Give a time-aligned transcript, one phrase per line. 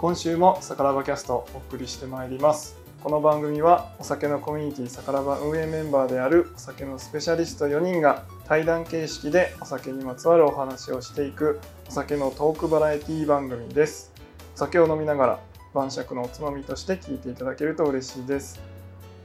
[0.00, 2.78] 今週もサカラバキャストお送りしてまいります。
[3.02, 14.10] この番組はお酒のコミュニティサカラバ運営メンバーであるお酒のスペシャリスト4人が対談形式でお酒にまつわるお話をしていくお酒のトークバラエティ番組です。
[14.54, 15.40] お酒を飲みながら
[15.74, 18.58] 晩酌のおつまみとして聞いていただけると嬉しいです。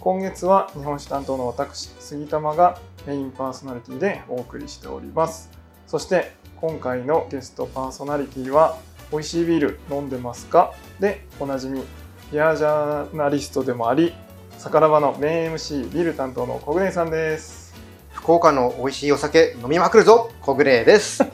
[0.02, 5.50] 今月は日本酒担当の私杉玉がメインパーソナリティでお送りしております。
[5.88, 8.78] そして今回のゲストパーソナリティは
[9.12, 10.74] 美味しいビール飲んでますか？
[11.00, 11.84] でおなじみ
[12.32, 14.14] ビアジャーナリストでもあり
[14.60, 17.74] 逆らばのメイン MC ビール担当の小暮さんです。
[18.14, 21.24] 福岡の美味しいお酒飲みまくるぞ小暮です。
[21.24, 21.32] もう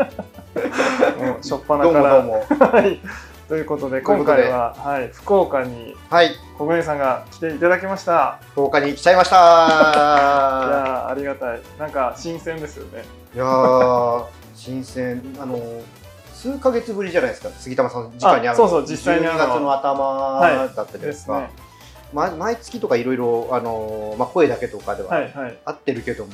[1.41, 1.84] 初っ端から。
[1.84, 2.45] どうもどうも。
[2.71, 2.99] はい。
[3.47, 6.31] ということで今回は、はい、福岡にはい。
[6.58, 8.39] 小暮さんが来ていただきました。
[8.52, 11.61] 福岡に来ちゃいましいたやーありがたい。
[11.80, 13.06] なんか新鮮ですよね。
[13.33, 14.25] いやー
[14.56, 15.22] 新鮮。
[15.41, 15.58] あの
[16.42, 17.50] 数ヶ月ぶりじゃないですか。
[17.50, 21.50] 杉玉さん直に会うそうそう実際に会うの12月の頭だったじゃないでですか、すね。
[22.14, 25.58] ま毎月とかいろいろあの、まあ、声だけとかでははいはい。
[25.66, 26.31] 合ってるけども、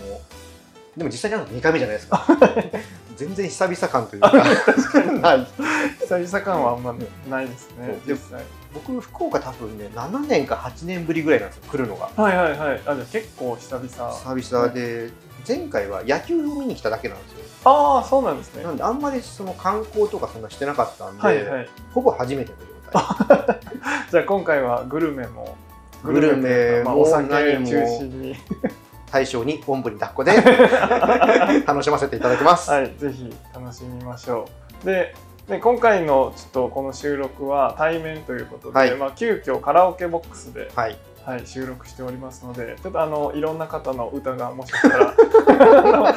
[0.95, 2.25] でも実際に会うの2回目じゃないですか。
[3.17, 4.31] 全然久々感というか。
[4.31, 5.47] ない。
[5.99, 6.95] 久々感はあんま
[7.29, 7.99] ないですね。
[8.07, 8.41] 実際。
[8.73, 12.09] 僕福岡多分ね7年か8年ぶりぐらいなんですよ来るのが。
[12.15, 12.81] はいはいはい。
[12.85, 14.37] あじゃあ結構久々。
[14.37, 15.09] 久々で
[15.45, 18.63] 前回は野球を見に来ただけなんですよああそうなんですね。
[18.63, 21.69] なんであんまりその観光とかそんなしてなかったんで、はいはい。
[21.93, 23.59] ほぼ初めての状態
[24.11, 25.57] じゃあ今回はグルメも
[26.03, 28.35] グルメもお酒中心に
[29.11, 30.31] 大将におんぶに抱っこで
[31.65, 34.47] 楽しませていただきます、はいぜひ楽しみましょ
[34.83, 34.85] う。
[34.85, 35.13] で
[35.47, 38.95] で今回のちょっとこの収録は対面ということで、はい。
[38.97, 40.69] まあ、急遽カラオケボックスで、
[41.27, 45.13] はいはい、収録しておりますのでちょっとあのいろんな方の歌がもしかしたら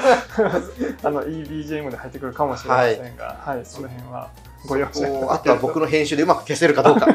[1.02, 4.30] あのいい BGM で入ってくるかもしれませんが、はいその辺は
[4.66, 7.08] ご容赦あとは僕の編集でうまく消せるかどうか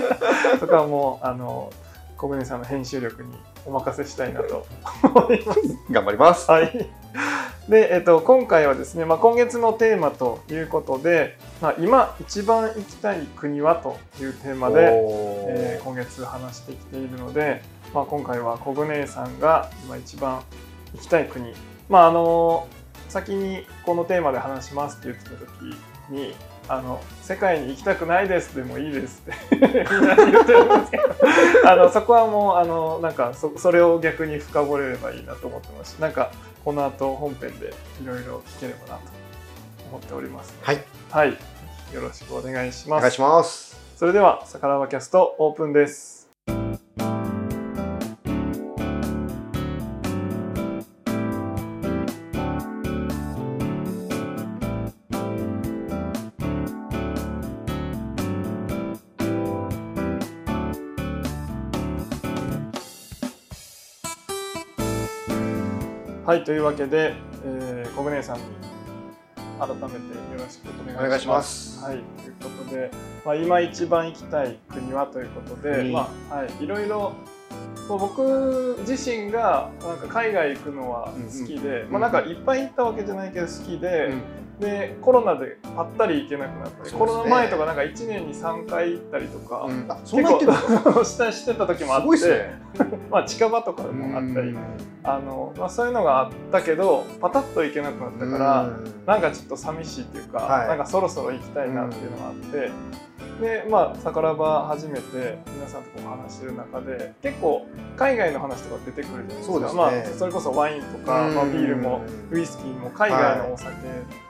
[0.60, 1.70] そこはもうあの
[2.16, 4.64] 小舟さんの編集力にお任せしたいなと
[5.02, 5.60] 思います。
[5.90, 6.88] 頑張りますはい。
[7.68, 14.90] で、えっと、今回はですね、まあ、今月のテーマということで、まあ、今一番行きたい国はというテーマで、
[15.48, 17.62] えー今月話してきているので、
[17.92, 20.42] まあ、今回は小舟さんが今一番
[20.94, 21.52] 行きたい国、
[21.88, 22.68] まああの
[23.08, 25.76] 先にこのテーマで話しますって言ってた時
[26.08, 26.34] に
[26.68, 35.96] あの世界に行きたくないですでもいいですってみんな言ってるんですけどあのそこはもうあのなんかそそれを逆に深掘れればいいなと思ってます。
[35.96, 36.30] しなんか
[36.64, 39.02] この後本編でいろいろ聞ければなと
[39.90, 40.54] 思っております。
[40.62, 40.84] はい。
[41.10, 41.30] はい、
[41.92, 42.98] よろしくお願いします。
[42.98, 43.76] お願いします。
[43.96, 46.21] それでは、さからばキャストオープンです。
[66.32, 67.12] はい、というわけで、
[67.44, 68.42] えー、小舟さんに
[69.60, 69.90] 改めてよ
[70.38, 71.76] ろしくお願いします。
[71.76, 71.84] いします。
[71.84, 72.90] はい、ということで、
[73.22, 77.12] まあ、今一番行きたい国はということで、国まあはい、いろいろ
[77.86, 81.92] まあ僕自身がなんか海外行くのは好きで、うん。
[81.92, 86.98] まあ、なんかいっぱい行ったわけじゃないけど好きで、うんでコロナでぱったり行けなくなったり、ね。
[86.98, 89.86] コロナ前とかなんか1年に3回行ったりとか、うん。
[89.88, 92.62] あそんな言ってるんですかしたしてた時もあってね。
[93.10, 94.56] まあ、近場とかでもあったり、
[95.04, 98.70] あのまあ、そういうのがあったけどパタッと行けなくなったから、
[99.06, 100.68] なんかちょっと寂しいっていうか、はい。
[100.68, 102.70] なんかそろそろ行きたいなっていうのがあって、
[103.42, 107.66] でまあ宝場初めて皆さんとこう話してる中で結構
[107.96, 109.44] 海外の話とか出てくるじゃないですか。
[109.44, 109.80] そうですね。
[109.80, 113.74] まあ、それこそワインとか、まあ、ビールもウイスキーも海外のお酒っ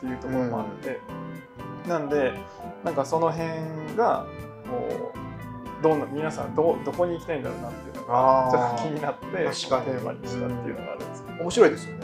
[0.01, 0.99] ていうところもあって、
[1.89, 2.33] なんで
[2.85, 3.49] なんかその辺
[3.97, 4.27] が
[4.69, 11.43] こうどんな皆さんどどこに行きたいんだろうなっていうのがあちょっと気ーになってテーマにしたっていうのがあるんですけど。
[11.43, 12.03] 面白いですよね。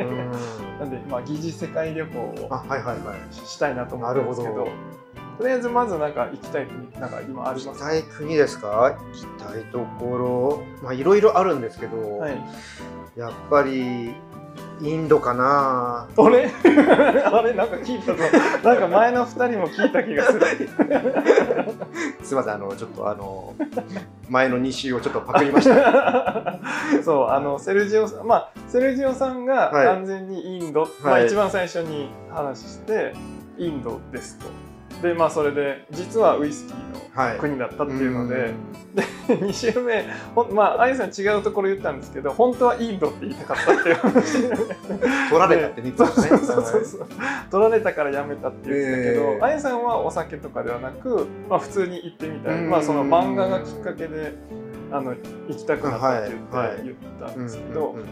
[0.00, 2.50] う んなんで、まあ、疑似世界旅行を
[3.30, 4.68] ししたいなと思ってるんですけど
[5.42, 7.92] とりあえずまずなんか行きたい国なんか今ありますか？
[7.92, 8.96] 行きたい国ですか？
[8.96, 12.36] 行きたいところまあいろいろあるんですけど、はい。
[13.16, 14.14] やっぱり
[14.80, 16.06] インドかな。
[16.16, 16.48] あれ？
[17.26, 18.22] あれなんか聞いたぞ。
[18.62, 20.40] なんか前の2人も聞いた気がする。
[22.22, 23.54] すみませんあのちょっとあの
[24.30, 26.58] 前の2週をちょっとパクりました。
[27.04, 29.86] そうあのセルジオさんまあセルジオさんがはい。
[29.86, 31.26] 完全にインド、まあ、はい。
[31.26, 33.12] 一番最初に話して
[33.58, 34.46] インドですと
[35.02, 37.38] でまあそれで実はウイスキーのはい。
[37.38, 38.54] 国だったっていうので、ん
[39.28, 43.94] 2週目ほんまああゆさん違うところ言ったんですけど本当はインドって言いたかったっていう。
[43.96, 44.48] 話
[45.28, 47.08] 取られたって言ってまそうすねそうそう。
[47.50, 49.38] 取られたからやめたって言ってたけど、ええ。
[49.42, 52.70] あゆさんはお酒とかではなく、まあ、普通に行ってみたい、うん。
[52.70, 54.34] まあその漫画がきっかけで
[54.90, 55.14] あの
[55.48, 56.82] 行きたくなったって言って、はいはい。
[56.84, 58.06] 言ったんですけど、うんうん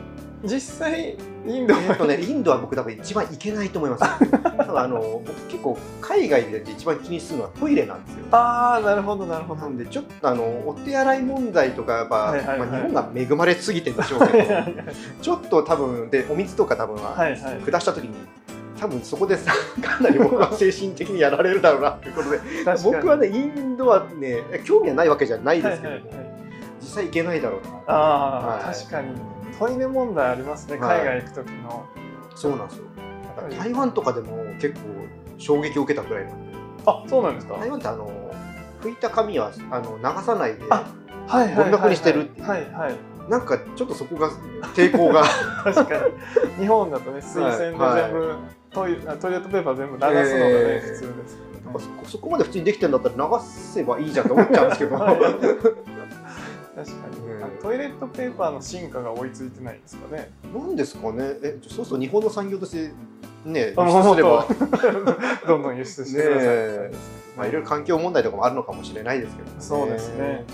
[0.44, 1.16] 実際
[1.46, 4.04] インドは、えっとね、インドは僕多分一番行けないと思います。
[4.72, 8.24] あの僕結構海外で一番気にするのはトイレなんですよ。
[8.30, 9.62] ああなるほどなるほど。
[9.62, 12.68] なんでちょっとあのお手洗い問題とかやっぱ、はいはいはい。
[12.68, 14.44] まあ、日本が恵まれすぎてるんでしょうけど
[15.20, 17.40] ちょっと多分でお水とか多分ははいはい。
[17.66, 18.14] 下した時に
[18.78, 19.52] 多分そこでさ
[19.82, 22.40] かなり僕は精神的にやられるだろうなということで。
[22.84, 26.29] 僕はねインドはね興味はないわけじゃないですけども、はいはいはい
[26.80, 27.82] 実際行けないだろうな。
[27.86, 28.74] ああ、はい。
[28.74, 29.14] 確かに。
[29.58, 30.98] トイレ問題ありますねはい。
[31.00, 31.86] 海外行く時の、
[32.34, 32.84] そうなんですよ。
[33.58, 34.80] 台湾とかでも結構
[35.38, 36.58] 衝撃を受けたくらいなんで。
[36.86, 38.10] あそうなんですか、台湾ってあの
[38.80, 40.86] 拭いた髪はあの流さないであ
[41.26, 41.56] はいはいはいはい。
[41.56, 42.48] ゴミ箱にしてるっていう。
[42.48, 42.94] はいはい。
[43.28, 44.30] なんかちょっとそこが
[44.74, 45.22] 抵抗が。
[45.64, 45.94] 確か
[46.58, 46.62] に。
[46.62, 50.94] 日本だとね水洗で全部、はいトイレトイレットペーパー全部流すのがね、えー。
[50.94, 54.94] 普通ですなんかそそこまで普通にできてるんだったら流せばいいじゃんって思っちゃうんですけど。
[54.94, 55.99] はい
[56.84, 57.44] 確かに、うん。
[57.44, 60.30] あトイレットペーパーの進化が追いついてないんですかね。
[60.54, 61.24] なんですかね。
[61.42, 62.92] えそうすると日本の産業として
[63.44, 64.46] ね輸あ出すれば
[65.46, 66.92] どんどん輸出してください、ねえ。
[67.36, 70.44] まあいろいろ環境問題とかもあるのかもしれないですけど、ね、そうですね。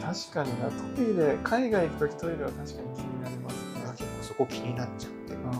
[0.00, 0.68] 確かにな。
[0.68, 3.60] トイレ海外行く時トイレは確かに気になりますね。
[3.96, 5.56] 結構そこ気になっちゃって、うんうんうん。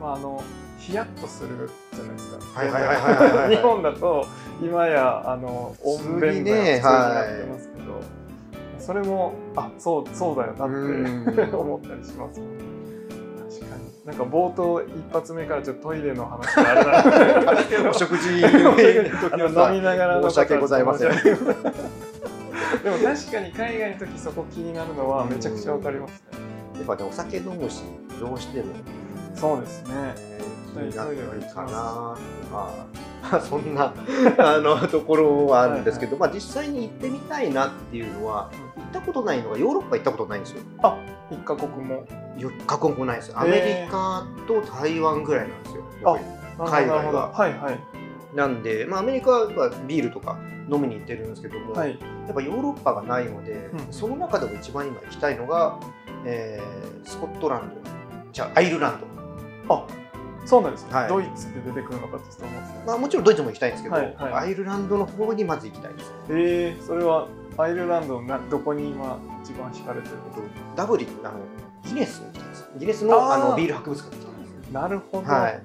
[0.00, 0.42] まああの
[0.78, 2.60] ヒヤッとするじゃないですか。
[2.60, 4.26] はいはいはいはいはいはい日本だと
[4.62, 8.00] 今やあの温便が普通になってますけど、
[8.78, 11.54] それもあそうそうだよなってうん。
[11.54, 12.40] 思ったりします。
[13.60, 13.88] 確かに。
[14.04, 18.40] なんか冒頭一発目からちょっとトイレの話があれなんですけどお食事飲
[19.72, 21.10] みながらの申し訳ございません。
[21.18, 21.30] で
[22.90, 26.38] も確かに海外の時そこ気になるのはめちゃくちゃわかりますね。
[26.76, 27.82] やっぱねお酒飲むし
[28.20, 28.66] どうしても。
[29.34, 29.94] そうですね。
[30.16, 31.16] えー気になる
[31.54, 32.16] かな
[32.52, 32.86] ま
[33.32, 33.92] あ そんな
[34.38, 40.62] あのところはあるんですけど、まあ実際に行ってみたいなっていうのは行ったことないのがヨーロッパ行ったことないんですよ。
[40.82, 40.98] あ
[41.30, 42.06] 一カ国も。
[42.36, 43.32] よ過去もないです。
[43.36, 45.84] アメリカと台湾ぐらいなんですよ。
[46.58, 47.30] あ海外は。
[47.32, 47.80] はいはい。
[48.34, 50.38] なんで、まあ、アメリカはビールとか
[50.70, 51.98] 飲みに行ってるんですけども、はい。
[52.26, 53.92] やっぱヨーロッパがないので、うん。
[53.92, 55.78] その中でも一番今行きたいのが、
[56.24, 57.90] えースコットランド
[58.32, 59.00] じゃあアイルラン
[59.66, 59.86] ド、あ
[60.44, 61.08] そうなんですか、はい。
[61.08, 64.32] ドイツで出てくるのかと思ってたんですまあ、もちろんドイツも行きたいんですけど、はいはい。
[64.34, 67.28] アイルランドの方にまず行きたいですえー、それは
[67.58, 70.40] アイルランドのなどこに今一番惹かれてるこ
[70.76, 71.40] ダブリンあの
[71.84, 72.22] ギネス
[72.78, 74.16] ギネスのあのビール博物館
[74.72, 75.62] なるほど、はい。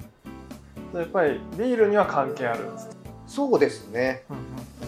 [0.97, 2.95] やっぱりビールには関係あるんですか、
[3.27, 4.23] そうですね。
[4.29, 4.43] うんうん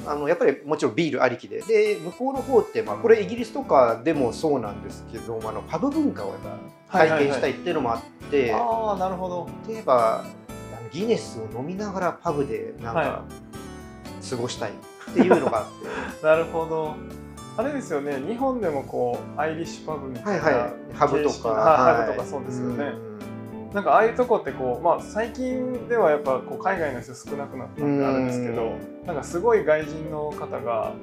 [0.07, 1.61] あのやっぱりもちろんビールありきで。
[1.61, 6.37] で向こうの方って、まあ、これイギリスとかでもそうなんですけどあのパブ文化をやっ
[6.91, 9.49] ぱ体験したいっていうのもあって、ああなるほど。
[9.67, 10.23] 例えば
[10.91, 13.23] ギネスを飲みながらパブでなんはか
[14.29, 14.73] 過ごしたい
[15.21, 15.65] っていうのが
[16.21, 16.95] なるほど。
[17.57, 18.17] あれですよね。
[18.27, 20.73] 日本でもこうアイリッシュパブみたな、はいいはい。
[20.93, 22.91] ハブとか、ハブとかそうですよね。
[23.69, 23.73] うん。
[23.73, 28.73] なんかああいうとこってこう、まあ、最近ではやっぱこう海外の人少なくなったんであるんですけど
[29.05, 30.93] なんかすごい外人の方が、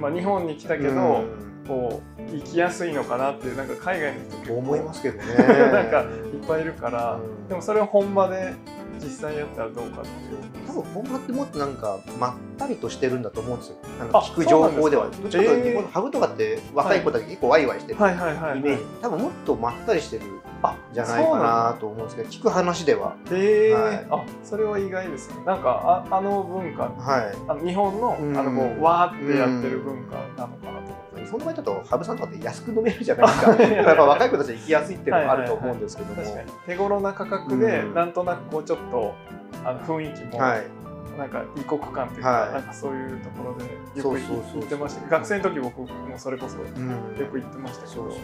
[0.00, 1.48] まあ、日本に来たけど、うん。
[1.68, 5.24] こう行きやすいのかなってなんか海外の人結構思いますけどね。
[5.70, 7.46] なんかいっぱいいるから、うん。
[7.46, 8.54] でもそれを本場で
[9.00, 10.66] 実際やったらどうかっていう。
[10.66, 13.76] 多分本場ってもっとなんかまったりとしてるんだと思うんですよ。
[13.98, 15.04] なんかあ聞く情報では。
[15.04, 15.42] そうなんですか。
[15.42, 15.90] どっちかというとえー。
[15.92, 20.22] ハブとかって若い子たち結構ワイワイしてるはいはいはいイメージ、多分もっとまったりしてる
[20.62, 23.16] あじゃないかなと思うんですけど聞く話では。
[23.30, 24.06] へえはい。
[24.10, 25.36] あそれは意外ですね。
[25.46, 26.84] なんかああの文化。
[26.84, 27.36] はい。
[27.48, 30.77] あの日本のうんあのこうわーってやってる文化なのかな。
[30.77, 30.77] と思って
[31.28, 33.62] 日本の場合だとハブさんとかって安く飲めるじゃないですか。
[33.62, 36.14] やっぱ若い子たちは行きやすいっていうのもあると思うんですけど。
[36.14, 36.22] も
[36.66, 37.94] 手頃な価格でうん。
[37.94, 39.14] なんとなくこうちょっと
[39.64, 40.62] あの雰囲気もはい。
[41.18, 42.52] なんか異国感というか、はい。
[42.52, 43.64] なんかそういうところで
[43.98, 44.20] よく
[44.54, 45.10] 行ってました。
[45.10, 47.26] 学生の時僕もそれこそようん。
[47.30, 48.16] く行ってましたけど、そうそ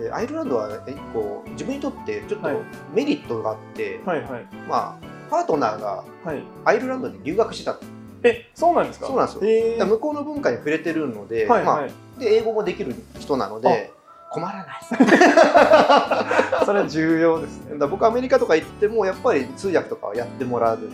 [0.00, 0.04] う。
[0.04, 2.56] でアイルランドは一個自分にとってちょっとはい。
[2.94, 4.28] メリットがあって、はいはい。
[4.68, 6.42] まあパートナーがはい。
[6.64, 7.74] アイルランドに留学してた。
[7.74, 7.80] と
[8.24, 9.06] えそうなんですか？
[9.06, 9.32] そうなんで
[9.76, 9.86] すよ。
[9.86, 11.86] 向こうの文化に触れてるので、まあ
[12.18, 13.92] で英語もできる人なので
[14.30, 14.80] 困らない。
[16.64, 17.86] それは重要ですね。
[17.86, 20.78] 僕アメリカとか行ってもやっぱり通訳とかはやってもらう。
[20.78, 20.90] ん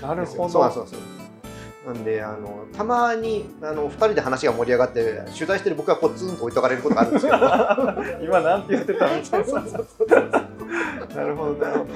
[0.00, 0.48] なるほど。
[0.48, 1.00] そうなんですそう。
[1.84, 7.38] なんであのたまにあの2人で話が盛り上がって取材してる僕はポツンと置いとかれることがあるんですけど。
[8.22, 11.86] 今なんて言ってたみたいななるほどなるほ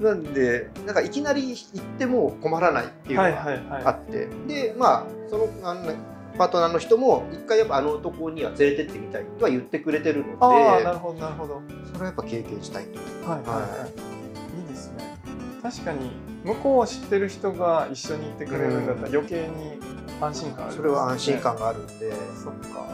[0.00, 3.82] なんでなんかいきなり行っても困らないっていうどのがはいはいはい。
[3.84, 5.96] あって、でまあそのあの、ね、
[6.36, 11.62] パートナーの人も一回やっぱあの男には連れてってみたいとは言ってくれてるのああでなるほどなるほど。
[11.86, 12.98] それはやっぱ経験したいと
[13.30, 14.60] はいはいはい、はい。
[14.60, 15.16] い、いですね。
[15.62, 16.10] 確かに
[16.44, 19.78] 向こうを知ってる人が一緒にいてくれるんだったら余計に
[20.20, 22.12] 安心感ある、それは安心感があるんで、
[22.42, 22.86] そっか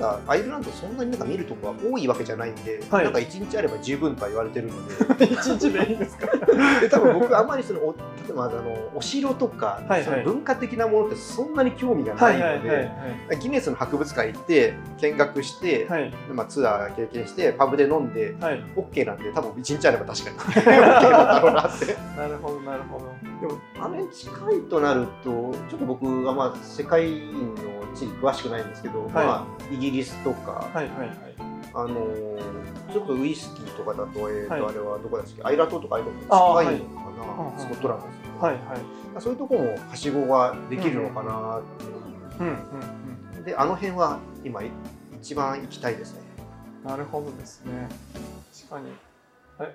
[0.00, 3.04] だアイルランドそんなになんか見るとこは多いわけじゃないんで、はい。
[3.04, 6.26] なんか一日あれば十分とは言われてるのど一日でいいですか？
[6.36, 10.04] でで多分僕あんまりそのお例えばあのお城とか、はいはい。
[10.04, 12.90] その文化的なものってそんなに興味がないので、
[13.40, 16.02] ギネスの博物館行って見学して、はい。
[16.02, 18.62] はいまあ、ツアー経験してパブで飲んではい。
[18.76, 20.36] OK なんで多分一日あれば確かに。
[20.38, 21.96] OK なんだろうなって。
[22.16, 23.06] なるほどなるほど。
[23.40, 25.30] でもあれに近いとなると
[25.68, 27.54] ちょっと僕はまあ世界の
[27.94, 29.12] 地理詳しくないんですけど、はい。
[29.12, 31.10] まあ、イギリスとか、はいはいはい。
[31.72, 32.40] あのー
[32.90, 34.62] それこそウイスキーとかだと,、えーとはい。
[34.62, 35.40] あれはどこだっけ？
[35.44, 37.60] アイラ島とかああいうとこ近いのかな、はい。
[37.60, 39.22] スコットランドですよね、はいはい。
[39.22, 41.90] そういうところもはしごができるのかなっていう、
[42.40, 42.99] うんうんうん
[43.44, 44.62] であの辺は今
[45.20, 46.20] 一番行きたいですね。
[46.84, 47.88] なるほどですね。
[48.68, 48.92] 確かに。
[49.58, 49.74] あれ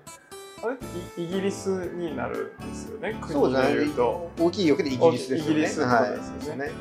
[0.64, 0.68] あ
[1.18, 1.24] れ？
[1.24, 3.16] イイギリスになるんですよね？
[3.22, 4.32] 国でいうと。
[4.40, 5.52] 大きいわけでイギリスですよね。
[5.52, 6.10] イギリスはい。
[6.10, 6.72] そうですね。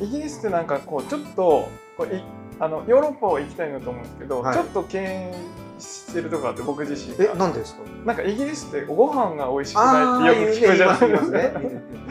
[0.00, 2.22] イギリスってなんかこうちょっとこうい
[2.60, 4.54] あのヨーロッパを行きたいなと思うんですけど、はい。
[4.54, 5.32] ちょっと敬遠
[5.78, 7.34] してるとこあって僕自身えが。
[7.36, 7.80] なんでですか？
[8.04, 9.82] なんかイギリスってご飯が美味しくな
[10.28, 11.38] いってよく聞くじゃないですか。
[11.38, 11.52] ね。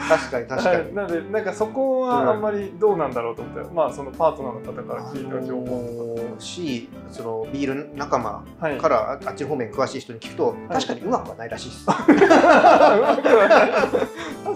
[0.10, 6.16] 確かに確かに、はい、なのでなんかそこはあんまりどうなんだろうと思って、まあそのパートナーの方から聞いた情報。
[6.18, 8.78] あのしそのビール仲間はい。
[8.78, 11.86] からああっちの方面詳しい人に聞くと、確かにうまくはないらしいです。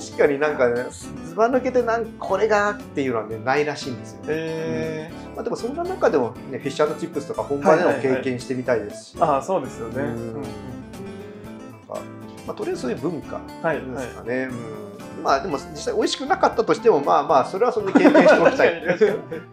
[0.10, 0.86] 確かになんかね
[1.34, 4.20] ずば抜けてなんこれがっていうのはねないらしいんですよ。
[4.28, 8.18] えまあ、でもそんな中でもねフィッシュチップスとか本場でのはいはいはい。
[8.18, 9.96] 経験してみたいですし、ー、ああそうですよね。
[9.96, 10.16] うんうん。
[10.16, 10.34] うん。
[10.36, 10.50] なんか
[12.46, 13.82] まあ、とりあえずそういう文化はいはい。
[13.82, 14.50] ですかね。
[14.52, 14.93] うん
[15.24, 18.84] まあでも実際美味しくなかったとしてもまあまあそれはそれで経験しておきたい。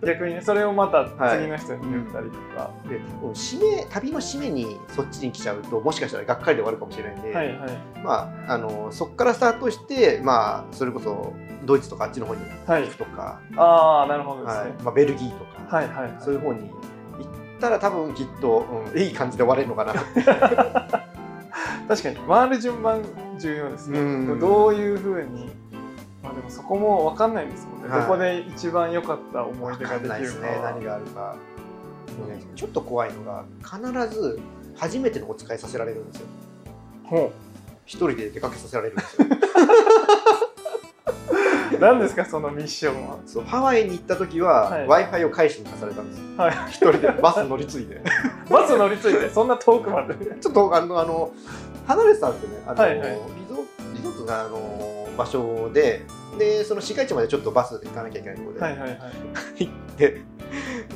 [0.04, 7.70] 逆にねそれをまた次の人に言ったりとか、でもう締め旅の締めにそっちに来ちゃうともしかしたらがっかりで終わるかもしれないんで、はいはい
[8.02, 8.12] ま
[8.48, 11.32] あ、あのそこからスタートして、まあ、それこそ
[11.64, 14.60] ドイツとかあっちの方にはい行くとか、ああなるほどですね。
[14.62, 16.16] はいまあ、ベルギーとか、はいはいはい。
[16.20, 16.80] そういう方に行っ
[17.60, 19.94] たら多分きっと、うん、いい感じで終われるのかな
[21.88, 23.02] 確かに回る順番
[23.38, 23.98] 重要ですね。
[23.98, 24.02] う
[24.36, 25.50] んどういうふうに、
[26.22, 27.88] まあでもそこも分かんないんですもんね。
[27.88, 30.72] はいどこで一番良かった思い出ができるかわかんないですねは。
[30.72, 31.36] 何があるか、
[32.06, 34.40] でもねちょっと怖いのが必ず
[34.76, 36.26] 初めてのお使いさせられるんですよ
[37.04, 37.32] ほ
[37.86, 39.30] 一人で出かけさせられるんですよう。
[41.80, 43.18] 何ですかそのミッションは。
[43.26, 46.56] そうハワイに行った時は、はい w i f i を返しに行かされたんですよはい。
[46.68, 48.02] 一人でバス乗り継いで
[48.50, 49.30] バス乗り継いで？
[49.30, 50.14] そんな遠くまで？
[50.14, 51.32] ちょっとあのあの
[51.86, 52.62] 離れてたんですよね。
[52.66, 53.14] あの、はいはいリ
[53.48, 54.58] ゾリゾートのあの
[55.20, 56.02] 場所で、
[56.38, 58.98] でその市街地までちょっとバスで行かなきゃいけないところで、はいはいはい。
[59.58, 60.22] 行って、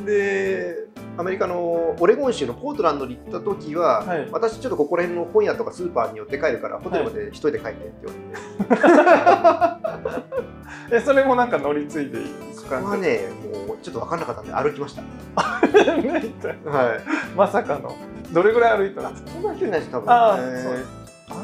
[0.06, 0.76] で
[1.16, 9.80] アメリカのオレゴン州のポートランドに行った時は、はい私ちょっとここら辺の本屋とかスーパーに寄って帰るからホテルまで一人で帰ってって言わ
[10.90, 12.84] れて、 えそれもなんか乗り継いでいくそ感じ？
[12.86, 13.20] こはね
[13.68, 15.02] もうちょっと分かんなかったんで歩きました。
[15.02, 15.08] ね
[16.64, 17.36] はい。
[17.36, 17.94] まさかの
[18.32, 19.30] どれぐらい歩いたんですか。
[19.30, 20.10] そんな距離ないです多分。
[20.12, 20.74] あーえーそう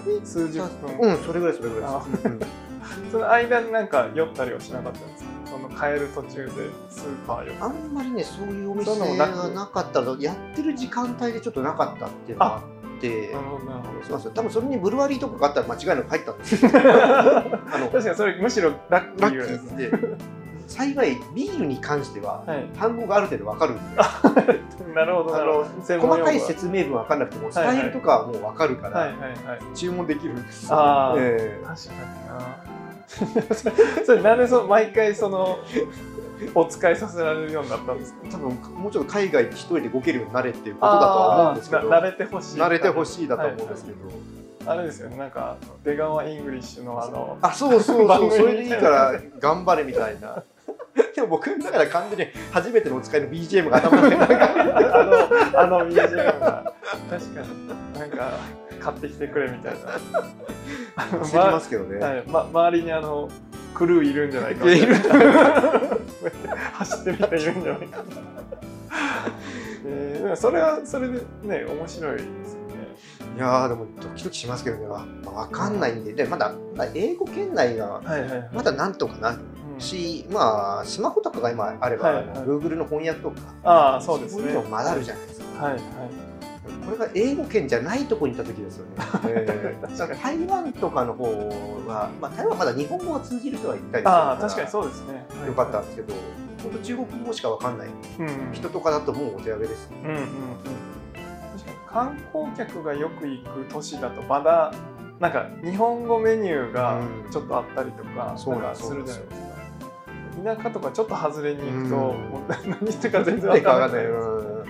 [0.05, 0.69] 歩い数十分。
[1.01, 2.70] うんそれぐらいそれぐらいあです。
[3.11, 5.31] うんその間になんか酔ったりはしなかったんですか？
[5.47, 6.51] その帰る途中で
[6.89, 16.71] スーパー寄っあんまりね、そういうお店がなかったのやってる時間帯でちょっとなかったっていうのがあってなるほどなるほそうですよ多分それにブルワリーとかがあったら間違いなく入ったんですよ。
[16.71, 16.79] ど。
[16.79, 16.83] あ
[17.79, 20.17] の確かにそれむしろラッキーですキーで
[20.69, 22.65] 幸いビールに関してははい。
[22.79, 23.97] 単語がある程度わかるんで
[24.95, 25.67] なるほどなるほど。
[25.83, 29.61] 専門用語細かい説明文わかんなくてもスタイルとかはもうわかるからはいはいはい。
[29.75, 30.77] 注文できるんですよ。
[30.79, 31.99] あーええ確かに
[32.29, 32.80] な。
[34.05, 35.59] それなんでそ毎回その
[36.55, 38.29] お使いさせられるようになったんですか？
[38.31, 42.59] 多分もうちょっと海外で一人で動けるようになれっていうことだとは思うんですけど慣れてほしい。
[42.59, 43.99] 慣れてほしいだと思うんですけど。
[44.67, 45.17] あれですよね。
[45.17, 47.39] なんか出川イングリッシュのあの。
[47.43, 50.43] あそうそうそう それでいいから頑張れみたいな
[51.15, 55.05] でも僕だから完全に初めてのお使いの BGM が頭の中にあ
[55.55, 56.73] のあの BGM が
[57.11, 57.81] 確かに。
[58.01, 58.31] なんか
[58.81, 59.79] 買ってきてくれみたいな。
[61.19, 63.29] 焦りますけどね、 はい、ま、周りにあの
[63.75, 64.71] クルーいるんじゃないか。
[64.71, 64.95] いる。
[66.75, 68.05] 走ってる人いるんじゃないか。
[69.87, 72.35] えー、それはそれでね面白いですよね。
[73.37, 74.87] いやーでもドキドキしますけどね。
[74.87, 76.13] わ分かんないんで。
[76.13, 78.01] でまだまだ英語圏内が
[78.53, 79.37] まだなんとかなる。
[79.37, 82.37] うんし、まあスマホとかが今あれば、はいはい。
[82.39, 83.37] Google の翻訳とか。
[83.65, 84.43] ああそうですね。
[84.43, 85.83] そういうのまだあるじゃないですか、はいはい。
[86.85, 88.93] これが英語圏じゃないところに行った時ですよね。
[89.29, 91.25] えー台湾とかの方
[91.87, 95.27] は、まあ、台湾はまだ日本語が通じる人はいたりするああから確かにそうですね。
[95.47, 96.15] よかったんですけど、
[96.63, 97.89] 本当中国語しかわかんない。
[98.53, 99.91] 人とかだともうお手上げです。
[100.05, 100.25] うんうんうん。
[101.53, 104.73] 確かに観光客がよく行く都市だとまだ
[105.19, 107.31] なんか日本語メニューがうん。
[107.31, 109.50] ちょっとあったりとか,、そうなんかするじゃないですか
[110.45, 112.01] 田舎とかちょっと外れに行くと、うん。
[112.31, 114.07] もう何してるか全然分からない。
[114.11, 114.49] わかんない。
[114.49, 114.65] うん。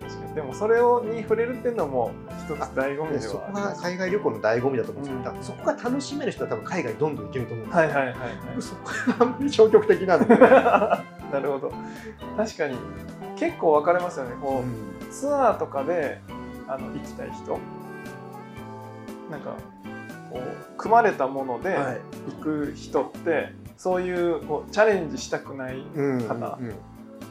[0.00, 0.34] 確かに。
[0.34, 2.12] でもそれをに触れるっていうのも
[2.44, 5.22] 一つ醍醐味でそこが海外旅行の醍醐味だと思うんですよ、うん。
[5.22, 8.26] だからそこが楽しめる人は多分海外どんどん行けると思うんですよ、はいはいはいは
[8.58, 8.62] い。
[8.62, 11.04] そこがあんまり消極的なんで、 な
[11.42, 11.72] るほど。
[12.36, 12.76] 確かに
[13.36, 14.32] 結構分かれますよね。
[14.40, 16.20] こう、ツアーとかで
[16.68, 17.58] あの行きたい人。
[19.30, 19.56] なんか
[20.30, 22.00] こう組まれたものではい。
[22.30, 26.74] 行く人って、そういうこうチャレンジしたくないうん方うん。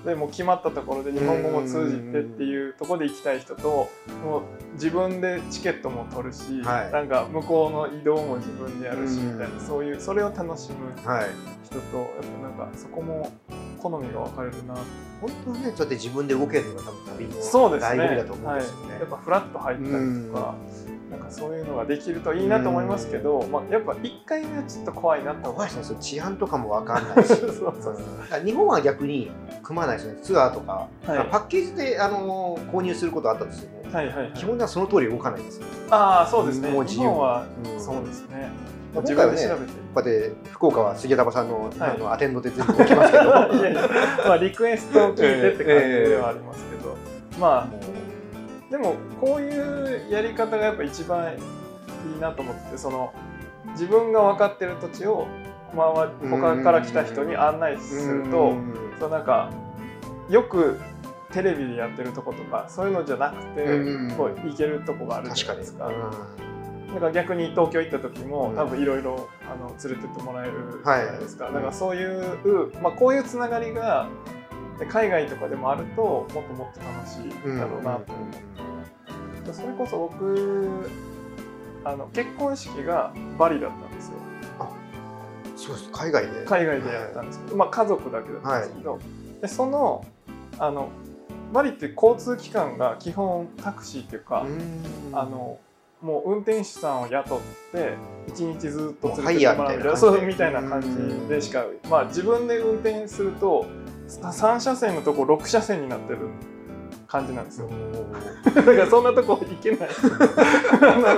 [0.06, 3.90] でもう決まったところで日本語も通じてっていうところで行きたい人と
[4.24, 6.92] もう自分でチケットも取るし、はい。
[6.92, 9.34] なんか向こうの移動も自分でやるしうん。
[9.34, 11.26] みたいなそういうそれを楽しむはい。
[11.64, 12.08] 人とやっ
[12.42, 13.32] ぱなんかそこも
[13.82, 14.76] 好みが分かれるな。
[15.22, 18.02] 本当はねそうやって自分で動けるのが多分旅のそうですね。
[18.02, 18.92] 醍醐味だと思うんですよね。
[18.92, 19.90] はい、やっぱフラッと入ったり
[20.28, 20.56] とか、
[21.12, 27.28] なんかそういうのができるといいなと思いますけど、まあ、やっぱ1回目はちょっと怖いなと思怖いいですね治安とかも分かんないし。
[27.36, 27.94] そうそうそう。
[27.94, 29.32] うん日本は逆に
[29.64, 31.28] 組まないですねツアーとか、はい。
[31.32, 34.32] パッケージであの購入することはあったんですけども、はいはいはい。
[34.34, 36.70] 基本ではその通り動かないですよ、ああそうですね。
[36.70, 37.80] もう自由日本はうん。
[37.80, 38.50] そうですね、
[38.94, 39.72] まあ自分で調べて。
[39.96, 41.92] こうやって福岡は杉玉さんの,、はい。
[41.92, 43.24] あのアテンドで全部動きますけど。
[43.60, 43.90] いやいや。
[44.28, 46.98] まあリクエストを聞いてって感じではありますけど、
[47.40, 47.78] まあも
[48.76, 51.38] でもこういうやり方がやっぱ一番い
[52.18, 53.14] いなと思っててその
[53.72, 55.28] 自分が分かってる土地を
[55.74, 58.74] 周り他から来た人に案内うするとうん。
[59.00, 59.50] そうなんか
[60.30, 60.82] よく
[61.32, 64.12] テレビでやってるとことかそういうのじゃなくてうん。
[64.12, 65.92] こう行けるとこがあるじ確かにゃないですか。
[66.96, 68.58] だから逆に東京行った時もうん。
[68.58, 70.54] 多分いろいろあの連れてってもらえる
[70.84, 71.54] じゃないですか、はい。
[71.54, 74.10] だからそういう、まあ、こういうつながりが
[74.80, 77.58] で海外とかでもあるともっともっと楽しいうん。
[77.58, 78.30] だろうなと思っ
[79.46, 80.90] て、それこそ僕
[81.84, 84.14] あの結婚式がバリだったんですよ。
[85.56, 85.90] そうです。
[85.92, 86.46] 海外で？
[86.46, 89.00] 海外でやったんですけど、まあ、家族だけだったんですけど、
[89.42, 90.06] でその
[90.60, 90.90] あの
[91.54, 95.18] バリって交通機関が基本タクシーっていうか、うん。
[95.18, 95.60] あの
[96.02, 97.40] もう運転手さんを雇っ
[97.72, 97.94] て
[98.28, 103.66] 一日ずっと連れてってもらうみたいな感じでしか、まあ、自分で運転すると
[104.08, 106.20] 3車線のとこ6車線になってる
[107.08, 107.70] 感じなんですよ。
[108.44, 109.90] だからそんなとこ行けない。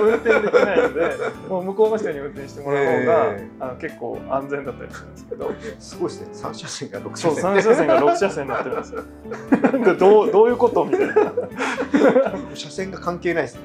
[0.00, 1.16] 運転できないので
[1.48, 5.52] もう向こうの人に運転してもらう方が、えあの結構安全だったりするんですけど。
[5.78, 6.28] すごいですね。
[6.32, 9.04] 三車線が六そう車線3車線が6車線になってるんですよ
[9.98, 11.32] どうどういうことみたいな、は
[12.54, 13.62] い車線が関係ないですね。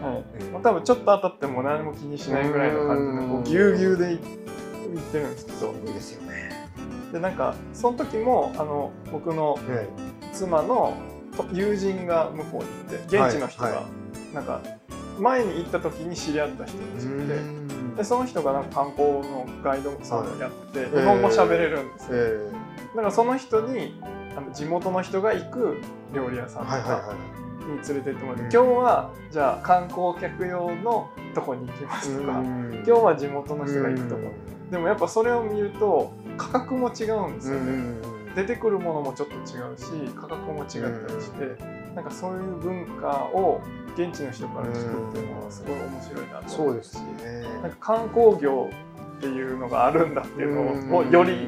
[0.51, 4.19] まあ、多分ちょっと当たっても何も気にしないぐらいの感じでこうぎゅうぎゅうで行っ
[5.11, 5.73] てるんですけど。
[5.85, 6.62] いいですよね
[7.13, 9.63] でなんかその時もあの僕のはい
[10.33, 10.97] 妻の
[11.37, 13.83] と友人が向こうにいて現地の人が、
[14.33, 14.61] なんか
[15.19, 22.51] 前に行った時に知り合った人たちうでその人がなんか観光のガイドさんをやって日本語喋れるんですよ、え
[22.95, 23.99] だからその人に
[24.35, 25.81] あの地元の人が行く
[26.15, 27.15] 料理屋さんとか
[27.59, 28.65] に連れてってもらって、うん。
[28.65, 34.21] 今日はじゃあ観光客用のとこに行きまいすとか、今今日は地元の人が行くとこ、
[34.71, 37.95] でもやっぱそれを見ると価格も違うんですよね、
[38.35, 39.37] 出てくるものもちょっと違
[39.73, 41.63] うし価格も違ったりして、
[41.95, 43.61] なんかそういう文化を
[43.95, 47.41] 現地の人から聞くっていうのはすごい面白いなとそうです思うし、ね。
[47.61, 48.69] なんか観光業
[49.17, 51.47] っていうのがあるんだっていうのをより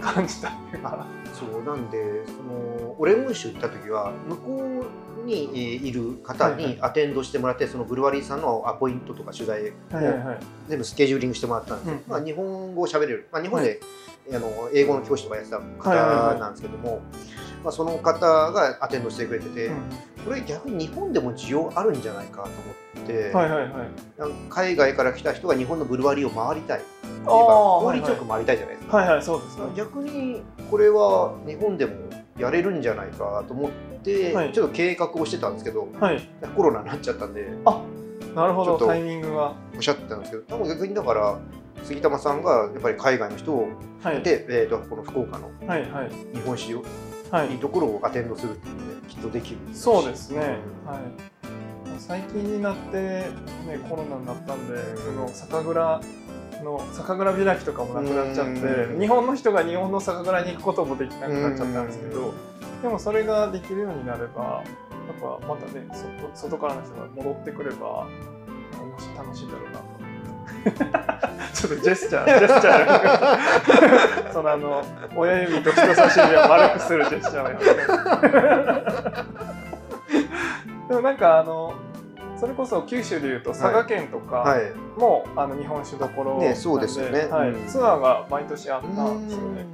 [0.00, 4.84] 感じたっていうか、そうなんでそのオレゴン州行った時は向こ
[5.22, 10.38] うにえーいる方にアテンドしてもらってそのブルワリーさんのアポイントとか取材はいはいはい。
[10.68, 13.80] 全部スケジューリングしてもらったんですよ、うんまあ、日本語を喋れる、まあ、日本で、
[14.32, 17.00] あの英語の教師とかやってた方なんですけども、
[17.64, 18.18] まあ、その方
[18.52, 19.70] がアテンドしてくれてて、
[20.24, 23.70] これ逆に日本でも需要あるんじゃないかと思って、はいはいはい。
[24.18, 26.80] なんか海外から来た人が日本のブルワリーを回りたい
[27.24, 28.96] 効率よく回りたいじゃないですか。
[28.96, 29.58] はいはいそうです。
[29.58, 31.92] ね逆にこれは日本でも
[32.38, 33.70] やれるんじゃないかと思っ
[34.02, 34.52] て、はい。
[34.52, 36.20] ちょっと計画をしてたんですけどはい。
[36.56, 37.50] コロナになっちゃったんで
[38.34, 38.86] なるほど。
[38.86, 39.54] タイミングが。
[39.74, 41.38] おっしゃってたんですけど多分逆にだから
[41.84, 43.68] 杉玉さんがやっぱり海外の人を
[44.02, 44.22] はい。
[44.22, 45.50] で、えー、とこの福岡の
[46.32, 46.84] 日本史を
[47.30, 47.52] はい。
[47.52, 50.90] いいところをアテンドするっていうのできっとできるそうですね、うん。
[50.90, 51.00] はい。
[51.98, 53.24] 最近になって、ね、
[53.88, 56.00] コロナになったんでその酒蔵
[56.64, 59.00] の酒蔵開きとかもなくなっちゃってうん。
[59.00, 62.34] 日本の人が日本の酒蔵に行くこともできなくなっちゃったんですけうど
[62.82, 64.64] でもそれができるようになれば
[65.20, 68.08] ぱまたね外外からの人が戻ってくれば
[69.16, 69.89] 楽しいだろうなと。
[71.52, 74.32] ちょっとジェスチャー、ジェスチャー。
[74.32, 74.82] そのあの
[75.16, 77.66] 親指と人差し指を丸くするジェスチャーをやって。
[80.88, 81.74] でもなんかあの
[82.36, 84.72] それこそ九州でいうと佐賀県とかはい。
[84.96, 87.28] も、あの日本酒どころねそうですよね。
[87.30, 87.50] はい。
[87.50, 87.66] うん。
[87.66, 89.66] ツアーが毎年あったんですよね。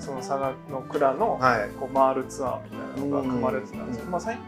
[0.00, 1.68] その佐賀の蔵のはい。
[1.78, 4.12] こう回るツアーみたいなのが組まれてたんですけど、うん。
[4.12, 4.38] まあ最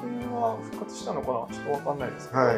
[0.00, 1.34] 近は復活したのかな？
[1.54, 2.56] ちょっとわかんないですけど、はい。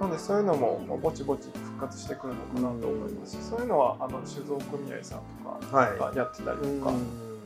[0.00, 3.36] なんでそういうのもまあぼちぼち復活してくるのかなと思います。
[3.36, 5.98] し、そういうのはあの酒造組合さんとかはい。
[5.98, 6.92] がやってたりとか、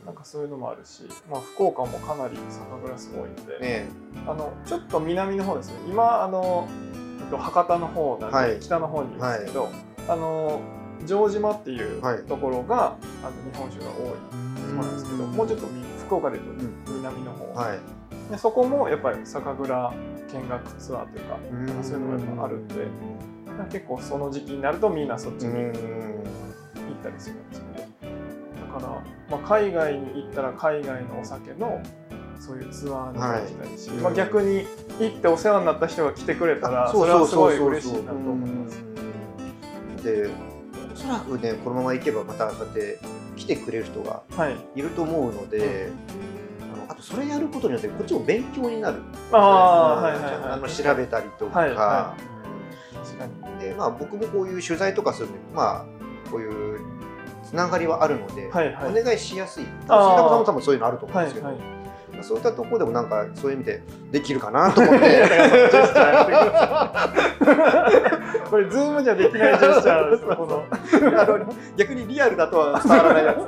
[0.05, 3.89] なんかそういうのもあるし、まあ、福岡もかなり酒蔵すごいんで、ね
[4.27, 5.75] あのちょっと南の方ですね。
[5.87, 6.67] 今あの、
[7.21, 8.59] えっと、博多の方なんで、はい。
[8.59, 9.69] 北の方にいるんですけど、
[10.07, 10.61] あの
[11.05, 12.23] 城島っていうはい。
[12.23, 13.95] ところが、あの日本酒が多い
[14.67, 16.43] そうなんですけど、もうちょっとみ福岡でいう
[16.85, 17.79] と南の方、はい。
[18.31, 19.93] でそこもやっぱり酒蔵
[20.33, 21.83] 見学ツアーというか、うん。
[21.83, 22.75] そういうのがやっぱあるんで、
[23.63, 25.73] 結構その時期になるとみんなそっちに行っ
[27.01, 31.81] たりするんですけど、だから、まあ、海外に行ったら海外のお酒の
[32.39, 33.97] そういうツアーにも行きたいし、はい。
[33.99, 34.67] まあ、逆に
[34.99, 38.83] 行ってお世話になった人が来てくれたらそれはすごい嬉しいなと思います。
[40.03, 40.29] で
[40.93, 42.99] おそらくねこのままいけばまたそうやって
[43.35, 45.89] 来てくれる人がはい、いると思うので、
[46.73, 49.01] あのあとそれやることによってこっちも勉強になる。
[49.31, 50.33] ああ、はいはいはい。
[50.51, 52.34] あの調べたりとか、はいは確かに。
[53.59, 55.85] でまあ、僕もこういう取材とかするんで、まあ、
[56.29, 56.79] こういう
[57.43, 59.99] つながりはあるので、はいはいお願いしやすい杉田さん
[60.39, 61.57] も多分そういうのあると思うんはいですけど、はい。
[62.21, 64.99] そういったところでもなんかそういう意味でできるかなと思って
[68.49, 70.23] これズームじゃできないジェスチャーです。
[71.75, 73.37] 逆にリアルだとは伝わらないやつ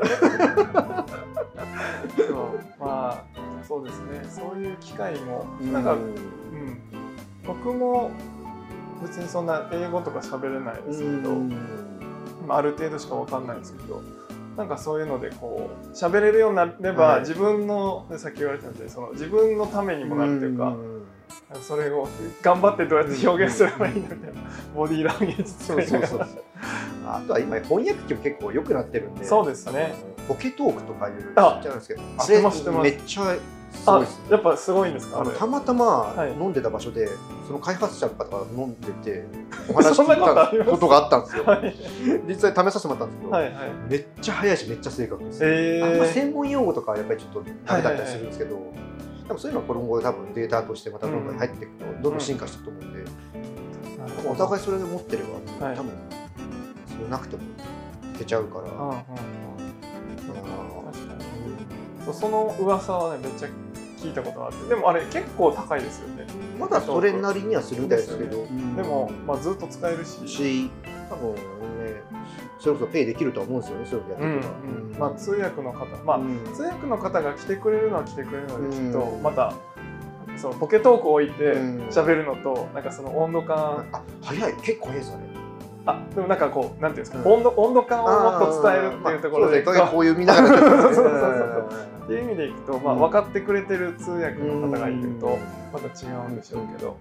[2.28, 2.38] そう
[2.80, 3.24] まあ
[3.66, 4.24] そうですね。
[4.30, 6.80] そういう機会もなんか、うん、
[7.46, 8.12] 僕も
[9.02, 11.36] 別にそんな英語とか喋れないですけど、
[12.48, 14.02] まあある程度しかわかんないですけど。
[14.58, 17.20] なんかそういうのでこう喋れるようになれば、はい。
[17.20, 20.76] 自分のさっき言われたんでその自分のためにもなるというか、
[21.62, 22.08] それを
[22.42, 24.42] 頑張ってどうやって表現すればいいのみたいな
[24.76, 26.28] ボディーランゲージそうそうそう
[27.06, 29.26] あとは今翻訳機も結構良くなってるんで。
[29.26, 29.94] そうですね
[30.28, 33.36] ポケトークとかいうあちっちゃいんですけど知ってます知ってますめっちゃ
[33.86, 35.22] あやっぱすごいんですか？
[35.22, 36.32] あのたまたまはい。
[36.32, 37.08] 飲んでた場所で、
[37.46, 39.26] その開発者の方が飲んでて
[39.70, 41.44] お話聞いたことがあったんですよ。
[41.46, 41.76] はい。
[42.28, 43.44] 実際試させてもらったんですけど、はい。
[43.46, 43.54] はい
[43.90, 48.56] めっちゃ早いしめっちゃ正確です、えあんまー、専門用語とかはやっぱりちょっとダメだったりするんですけど、
[49.28, 53.00] でもそういうのは今後多分データとしてまたどんどん入っていくと、どんどん進化していくと思うんで、
[54.00, 55.24] なるほどお互いそれで持ってれ
[55.60, 55.76] ば、はい。
[55.76, 55.92] 多分
[56.88, 58.94] それなくてもいけちゃうから、うんうんうん。
[58.94, 58.98] あ
[60.92, 62.14] 確かに。
[62.14, 63.50] その噂はねめっちゃ
[63.98, 66.26] 聞いたことがあってでもあれ結構高いですよね。
[66.28, 70.28] ーまだそれなりにはするみたいですけど、でも、まあ、ずっと使えるし。
[70.28, 70.72] し
[71.10, 71.42] 多分ね
[72.60, 75.00] それこそペイできるとは思うんですよねそういうのやうんってうん。
[75.00, 75.86] まあ、通訳の方。
[76.04, 76.54] まあ、うん。
[76.54, 79.24] 通訳の方が来てくれるのは来てくれるのできっとうん。
[79.24, 79.54] また
[80.38, 81.88] そのポケトークを置いてうん。
[81.90, 83.88] 喋るのとなんかその温度感。
[83.92, 84.54] あ早い。
[84.62, 85.37] 結構早いですよね
[85.88, 87.34] あでもなんかこうなんていうんですか、うん。
[87.34, 89.64] 温度温度感をもっと伝えるっていうところで。
[89.64, 91.12] まあでこういう見ながらやってるんですね そうそう。
[91.12, 91.68] そう
[92.04, 95.40] っていう意味でいくと、まあ、うん分かってくれてる通訳の方がいるとうん。
[95.74, 96.98] また違うんでしょうけど、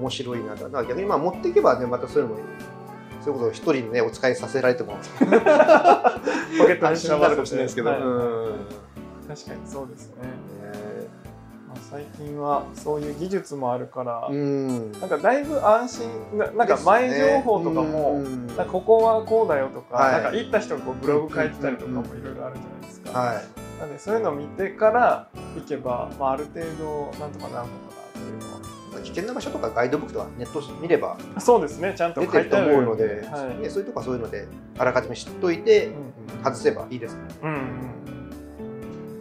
[0.00, 0.54] 面白いな。
[0.54, 2.40] だから逆にまあ持っていけばねまたそういうのも
[3.20, 4.96] それこそ一人にねお使いさせられても。
[6.58, 8.58] ポケットに安心になるかもしれないですけど、はいうん。
[9.28, 10.22] 確かにそうですね、
[11.98, 14.92] 最近はそういう技術もあるから、うん。
[14.92, 18.46] なんかだいぶ安心ななんか前情報とかも、うん。
[18.50, 20.12] かここはこうだよとか、はい。
[20.12, 23.18] なんか行った人がこうブログ書いてたりとかもいろいろあるじゃないですか。
[23.18, 23.80] はい。
[23.80, 28.58] なんでそういうのを見てから行けば、まあ、ある程度なんとかなるのかなっていうのは。
[29.02, 33.62] 危険な場所とかガイドブックとかネット見ればそうですね、ちゃんと出書てると思うので、はい。
[33.62, 36.08] ね、そういうとこはそういうのであらかじめ知っといて、うん
[36.44, 37.22] 外せばいいですね。
[37.42, 37.98] うんうん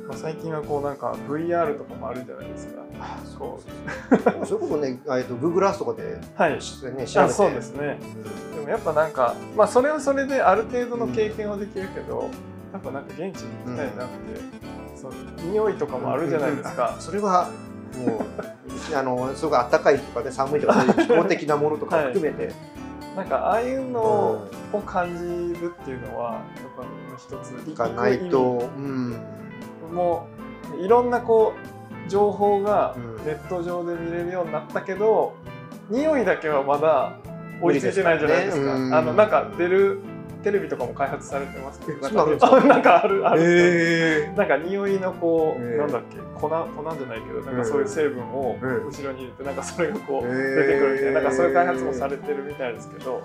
[0.07, 2.81] まあ、最近はこうなんか VR とかもあるじゃないですか。
[3.25, 3.59] そ
[4.41, 4.45] う。
[4.45, 6.53] そういうことね、えっと Google Earth とかで、はい。
[6.53, 7.19] ね、調べて。
[7.19, 7.99] あそうですね。
[8.55, 12.29] でもやっぱなんか、まあそれはそれである程度の経験はできるけど、
[12.71, 15.13] やっぱなんか現地に行きたいなって、そう
[15.51, 16.95] 匂いとかもあるじゃないですか。
[16.99, 17.49] それは
[17.97, 18.21] もう
[18.95, 22.53] あのすごく暖かいとかね寒いとかそういう気候的なものとか含めて、
[23.15, 26.41] なんかああいうのを感じるっていうのは、やっ
[26.77, 26.83] ぱ
[27.17, 29.15] 一つうん、がないと、うん、
[29.93, 30.27] も
[30.77, 31.53] ういろんなこ
[32.05, 33.25] う情報がうん。
[33.25, 35.35] ネット上で見れるようになったけど、
[35.89, 37.17] 匂いだけはまだ
[37.61, 38.75] 追いついてないじゃないですか。
[38.75, 38.93] すねうん。
[38.95, 39.99] あのなんか出る
[40.43, 41.97] テレビとかも開発されてますけど。
[41.97, 42.61] えなんかか？
[42.65, 45.77] なんかあるある、えなんか匂いのこう、えー。
[45.77, 46.57] なんだっけ粉粉
[46.97, 50.55] じゃないけどなんかそういう成分をえー後ろに入れてなんかそれがこうえー。
[50.67, 53.21] 出てくるみたいななんかそういう開発もされてるみたいですけど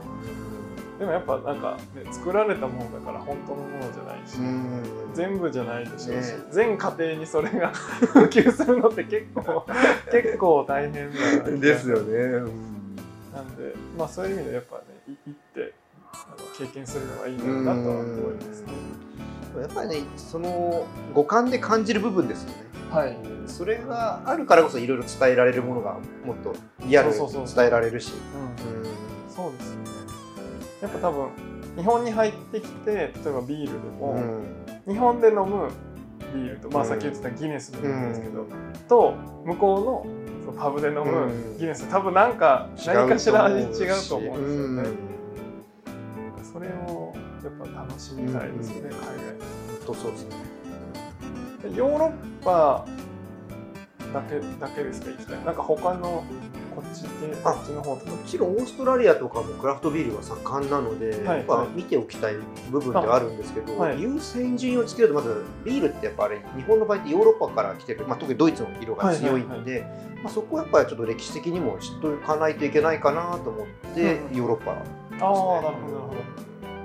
[1.03, 5.11] でもやっぱなんか、ね、作られたものだから本当のものじゃないし、うん。
[5.13, 9.67] 全部じゃないでしょうし、ね全家庭にそれが 普及するのって結構
[10.13, 12.97] 結構大変なですよね、うん
[13.35, 15.73] なんでまあそういう意味でやっぱねい行って
[16.13, 18.73] あの経験するのがいいんだなとは思いますね。
[19.61, 22.57] やっぱりねその五感で感じる部分ですよね。
[22.91, 23.17] はい。
[23.47, 26.55] それがあるからこそいろいろ伝えられるものがもっと
[26.87, 28.13] リアルにそうそうそう伝えられるし。
[29.35, 29.92] そうですよね。
[30.83, 31.31] やっぱ多分
[31.77, 34.19] 日本に入ってきて例えばビールでも、
[34.87, 35.71] 日本で飲む
[36.35, 38.47] ビールと、まあ、うんさっき言ってたギネスでもいいんですけど、
[38.89, 39.15] と
[39.45, 40.05] 向こ
[40.45, 41.59] うのパブで飲むうん。
[41.59, 44.83] ギネス多分なんか何かしら味違うと思うんですよね。
[44.83, 45.13] うん
[46.53, 48.89] それをやっぱ楽しみたいですね、うん。
[48.89, 48.97] 海本
[49.87, 50.37] 当そうですね。
[51.75, 52.85] ヨーロッパ
[54.13, 55.45] だけだけですか行きたい。
[55.45, 56.25] なんか他の
[56.75, 57.09] こっち系
[57.43, 62.35] こあっちの方とかもちろんオーストラリアとかもクラフトビールは盛んなので、はいやっぱ見ておきたい
[62.71, 64.01] 部分ではあるんですけど、はい。
[64.01, 69.87] 優先順位をつけるとまずビールってやっぱあれ日本の場合ってヨーロッパから来てる、まあ、特にドイツの色が強いんで、
[70.23, 74.37] まあ、そこはやっぱりちょっと歴史的にも知っておかないといけないかなと思って、うん。
[74.37, 74.87] ヨーロッパああなる
[75.21, 75.73] ほどなる
[76.09, 76.15] ほ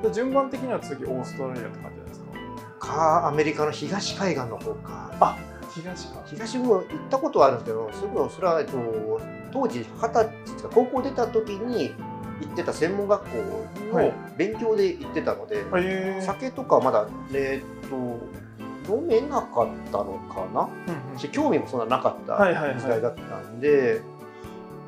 [0.03, 0.09] ど。
[0.09, 2.19] で順番的には次オーストラリアって感じです
[2.79, 2.87] か？
[2.87, 5.11] かアメリカの東海岸の方か。
[5.19, 5.37] あ
[5.81, 6.21] 東か。
[6.25, 8.77] 東も行ったことはあるんですけどすぐそれは、えっと、
[9.51, 11.93] 当時二十歳か高校出た時に
[12.41, 14.05] 行ってた専門学校はい。
[14.07, 16.21] の勉強で行ってたので、へえ。
[16.21, 20.61] 酒とかまだえーっと飲めなかったのかな？
[20.61, 21.19] うんうん。
[21.19, 22.79] し興味もそんななかったはいはいはい。
[22.79, 24.01] 時代だったんで、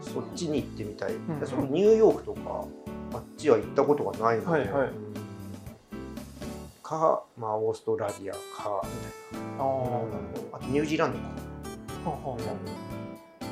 [0.02, 1.48] そっちに行ってみたい、んうん。
[1.48, 2.66] そのニューヨークとか
[3.14, 4.90] あっちは行ったことがないので、はいはい
[6.90, 8.40] か、まあ、オーストラリアか
[9.32, 10.02] みたいな、あ
[10.54, 11.24] あとニュージーランドか、
[12.06, 12.38] どははは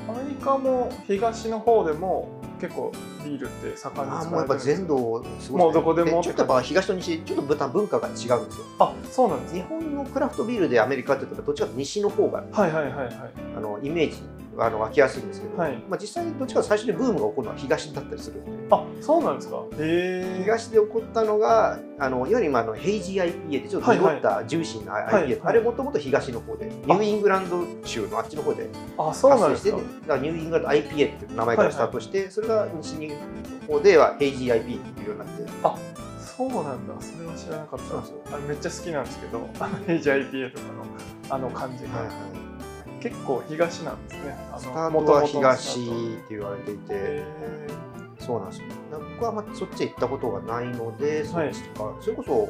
[0.10, 2.92] アメリカも東の方でも結構
[3.24, 8.42] ビールって盛んにあもうやっぱ全土すごいもうどこでもちょっとやっぱ東と西ちょっと文文化が違うんですよ。
[8.80, 13.14] あそうなんです日ね本のクラフトビールでアメリカってどっちかというと西の方がはいはいはいはい。
[13.56, 14.18] あのイメージ
[14.60, 15.78] あの湧きやすいんですけど、はい。
[15.90, 18.52] まあ、実際にどっちか最初にブームが起こるのは東だったりするんで。
[18.70, 19.64] あそうなんですか。
[19.72, 25.42] 東で起こったのがあのいわゆる今あのヘイジー IPA ってちょっと濁ったジューシーな IPA、はいはい。
[25.44, 33.16] あれもともと東の方でニューイングランド州のあっちの方であそうなん発生してですかだからニューイングランド IPA っていう名前からスタートして、それが西の
[33.68, 35.98] 方ではヘイジー IPA っていうようになって。
[36.38, 36.94] そうなんだ。
[37.00, 38.10] それは知らなかったんです。
[38.12, 39.40] よあめっちゃ好きなんですけど
[39.88, 40.86] HIPA とかの
[41.30, 41.90] あの感じが、
[43.02, 44.36] 結構東なんですね。
[44.50, 47.24] あのスタートは東って言われていて、
[48.20, 48.68] そうなんですよ。
[48.92, 51.50] 僕はあんまそっちへ行ったことがないので、そはい。
[51.50, 52.50] っちとか、それこそ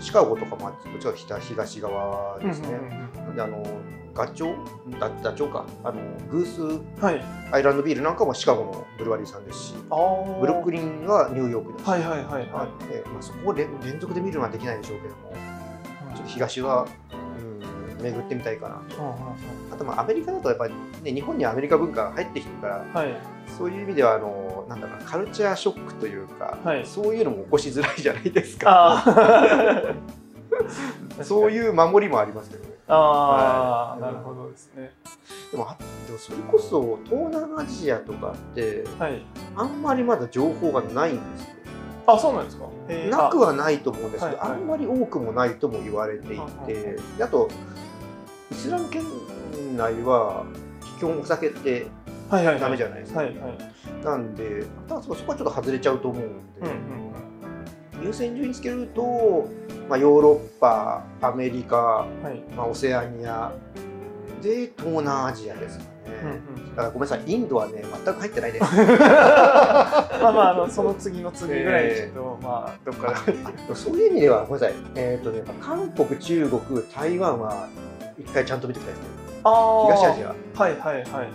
[0.00, 2.68] シカゴとかもどっちかというと北東側ーですね。
[2.68, 3.62] うんうんうんであの
[4.14, 4.56] ガチョウ
[4.98, 5.64] ダダチョウか。
[5.84, 7.22] あのグースうんはい。
[7.52, 15.32] アイランドビールなんかもシカゴのブルワリーさんですし、ブルックリンはニューヨークですし、はいはいはいはい、でまあ、そこを連連続で見るのはできないでしょうけども、
[16.16, 17.07] ちょっと東は、うん、
[18.02, 18.74] 巡ってみたいかな。
[18.94, 19.02] と。
[19.02, 19.18] うんうんうん。
[19.72, 23.16] あとまあアメリカだとやっぱり、ね、日本にアメリカ文化が入ってきてるから、はい。
[23.58, 26.86] そういう意味ではあのなんだろうなカルチャーショックというか、はい。
[26.86, 29.04] そういうのも起こしづらいじゃないですか。
[31.22, 32.70] そういう守りもありますけどね。
[32.88, 34.00] ああ、はい。
[34.00, 34.92] なるほどですね。
[35.50, 39.22] でもあでもそれこそ東南アジアとかってはい。
[39.56, 41.54] あんまりまだ情報がないんですよ。
[42.06, 42.66] あそうなんですか。
[43.10, 44.58] なくはないと思うんですけど、はいはい。
[44.58, 46.80] あんまり多くもないとも言われていはいは
[47.18, 47.50] いあと
[48.50, 49.02] イスラム圏
[49.76, 50.44] 内は
[50.98, 51.86] 基本お酒って
[52.30, 53.22] ダメじゃないですか。
[54.04, 56.60] なんで、ただそこはちょっと外れちゃうと思うんで。
[56.62, 56.98] うんうん
[58.02, 59.48] 優先順位つけると、
[59.88, 62.40] まあ、ヨーロッパアメリカ、うんはい。
[62.56, 63.52] まあ、オセアニア
[64.42, 65.90] で東南アジアですかね、
[66.22, 68.64] うんうんだからごめんなさいインドはね全く入ってないです。
[68.76, 72.78] まあまああのその次の次ぐらいにちょっと、まあ。
[72.84, 73.34] どっかで
[73.74, 74.74] そういう意味ではごめんなさい。
[74.94, 77.68] えっ、とね韓国中国台湾は
[78.18, 79.10] 一回ちゃんと見てきたいですね。
[79.44, 79.96] あー。
[79.96, 80.28] 東アジア。
[80.28, 81.30] はいはいはい。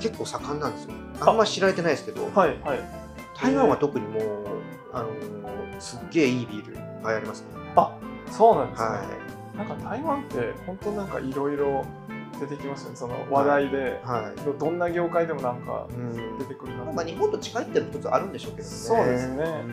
[0.00, 0.90] 結構盛んなんですよ。
[1.20, 1.32] あ。
[1.32, 2.80] んま知られてないですけどはいはい。
[3.40, 4.22] 台湾は特にもう
[4.92, 5.10] あの
[5.80, 7.64] すっげえいいビールいっぱいありますね。
[8.30, 9.02] そうなんですね、は
[9.56, 11.84] なんか台湾って本当なんかいろいろ
[12.40, 12.96] 出てきますよね。
[12.96, 16.38] その話題で、いはい、どどんな業界でもなんかうん。
[16.38, 18.74] 出てくるなまあ、日本と近いっていうのも一つあるんでしょうけどね。
[18.74, 19.44] そうですね。
[19.44, 19.72] うん。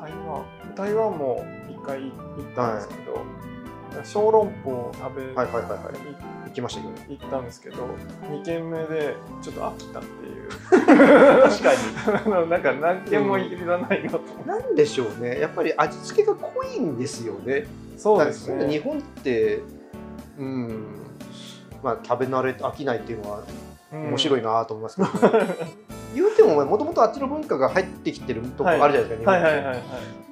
[0.00, 0.44] 台湾
[0.76, 3.24] 台湾も一回行ったんですけど、
[4.04, 5.78] 小籠包を食べに行はいはいはいはい。
[5.78, 6.92] っ行きましたけど。
[6.92, 7.76] ね行ったんですけど
[8.30, 10.48] 2軒目でちょっと飽きたっていう。
[10.50, 11.70] 確か
[12.26, 14.18] あのなんか何軒もいらないなと。
[14.18, 15.40] 思って、になんでしょうね。
[15.40, 17.66] やっぱり味付けが濃いんですよね。
[17.96, 19.60] そうですだから日ね本って
[20.38, 20.86] うん。
[21.82, 23.42] まあ食べ慣れて飽きないっていうのは
[23.92, 25.54] 面白い、いなと思いますけど、ね
[26.14, 29.82] 言うてももともとあっちの文化が入ってきてるとこあるじゃないですか、はいはい日本はいはい。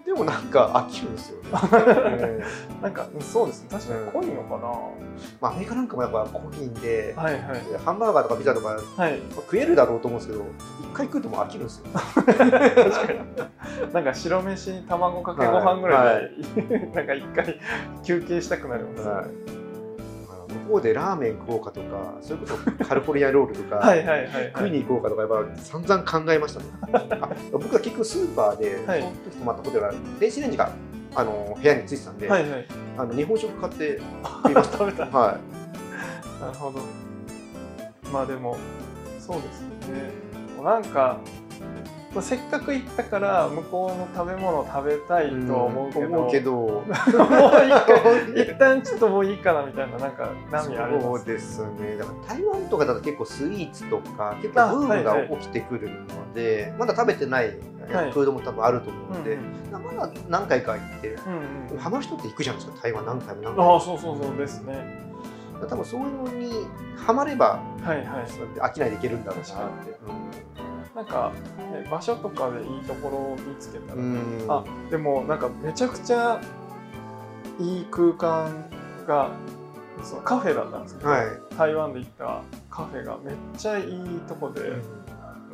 [0.08, 2.40] でもなんか飽きるんですよね、え
[2.80, 3.68] えなんかそうですね。
[3.70, 4.58] 確かに濃いのかな、
[5.38, 7.42] まあ、アメリカなんかもやっぱ濃いんで、はいはい。
[7.84, 9.20] ハンバーガーとかピザとかはい。
[9.36, 10.46] 食えるだろうと思うんですけど
[10.80, 11.84] 一回食うともう飽きるんですよ。
[11.92, 13.92] 確かに。
[13.92, 17.60] なんか白飯に卵かけご飯ぐらいで、 なんか一回
[18.02, 19.28] 休憩したくなりますよね、
[20.68, 24.52] はい向こうでラーメン食おうかとかそれこそカリフォルニアロールとか、 はいはいはいはい。
[24.54, 26.60] 食いに行こうかとかやっぱ散々考えました。
[26.60, 26.66] も
[27.08, 29.00] んあ僕は結局スーパーで、はい。
[29.00, 30.70] その時泊まったホテルは電子レンジが
[31.14, 32.66] あの部屋についてたんで、はいはい。
[32.98, 34.78] あの日本食買って 食いました。
[34.78, 35.04] 食べた。
[35.06, 35.38] は
[36.40, 36.80] なるほど。
[38.12, 38.56] まあでも
[39.18, 40.10] そうですね。
[40.62, 41.18] なんか
[42.22, 46.52] せっかく行ったから向こうの食べ物を食べたいいとは思うけど、思うけど。
[46.52, 51.96] もう一回一旦ちょっともういいかなみたいななんか波ありまそうすですね。
[51.96, 57.56] だから台湾とかだと結構スイーツとか結構ブームが起きてくるので、まだ食べてない
[57.92, 58.10] はい。
[58.10, 59.38] フードも多分あると思ううんので、
[59.70, 62.82] まだ何回か行ってうんうんハマる人って行くじゃないですか？
[62.82, 63.42] 台湾何回も。
[63.42, 65.06] 何回ああもそうそうそうですね。
[65.68, 66.66] 多分そういうのに
[66.96, 68.06] ハマればはいはい。
[68.60, 69.98] 飽きないでいけるんだろうなって
[70.98, 71.32] なんか、
[71.72, 74.46] ね、場所とかでいいところを見つけたら、うん。
[74.48, 76.40] あでもなんかめちゃくちゃ
[77.60, 78.68] いい空間
[79.06, 79.30] が
[80.02, 84.72] そのカフェだったんですけど、はい、台湾で行ったカフェがめっちゃいいとこで、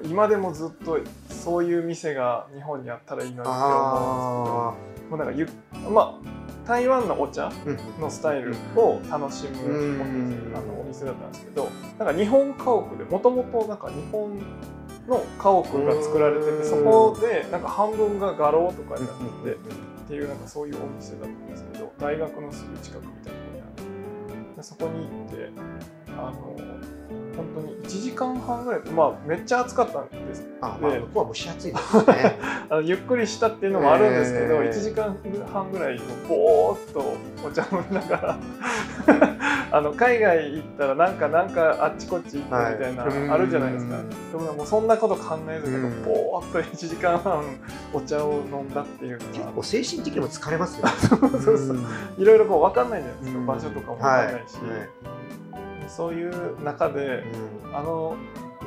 [0.05, 5.49] 今でもずっとそういう店が日本にあったらいいなって思あうんですけどもうなんかゆ
[5.91, 7.53] まあ台湾のお茶
[8.01, 10.01] のスタイルを楽しむうん。
[10.01, 14.39] お店あのお店だったんですけどなんか日本家屋でもともとなんか日本
[15.09, 16.63] の家屋が作られてうん。
[16.63, 24.57] てそこでなんか半分が画廊とかになってて、うんっていうなんかそういうお店だったんですけど大学のすぐ近くみたいなところにある。
[24.57, 25.51] でそこに行って
[26.09, 26.74] あの
[27.37, 27.75] 本当に。
[27.85, 28.81] 1時間半ぐらい。
[28.91, 30.47] まあめっちゃ暑かったんです。
[30.61, 32.39] あ、まあ、で向こうは蒸し暑いですね。
[32.71, 34.69] あのゆっくりしたっていうのもあるんですけど、えー。
[34.71, 35.17] 1時間
[35.53, 37.15] 半ぐらいぼーっと
[37.47, 38.39] お茶飲みながら。
[39.75, 43.29] あの海外行ったらなんかなんかあっちこっち行ってみたいな、はい。
[43.31, 43.97] あるじゃないですか。
[43.97, 44.09] うん。
[44.09, 46.05] でももうそんなこと考えずにうん。
[46.05, 47.43] ぼーっと1時間半
[47.93, 50.93] お茶を飲んだっていう結のが構精神的にも疲れますよね。
[51.03, 51.79] そうそうそう
[52.19, 53.47] いろいろこう分かんないじゃないですか、うん。
[53.47, 54.61] 場所とかも分かんないし、は
[55.11, 55.15] い
[55.89, 57.25] そういう中で
[57.65, 57.77] うん。
[57.77, 58.17] あの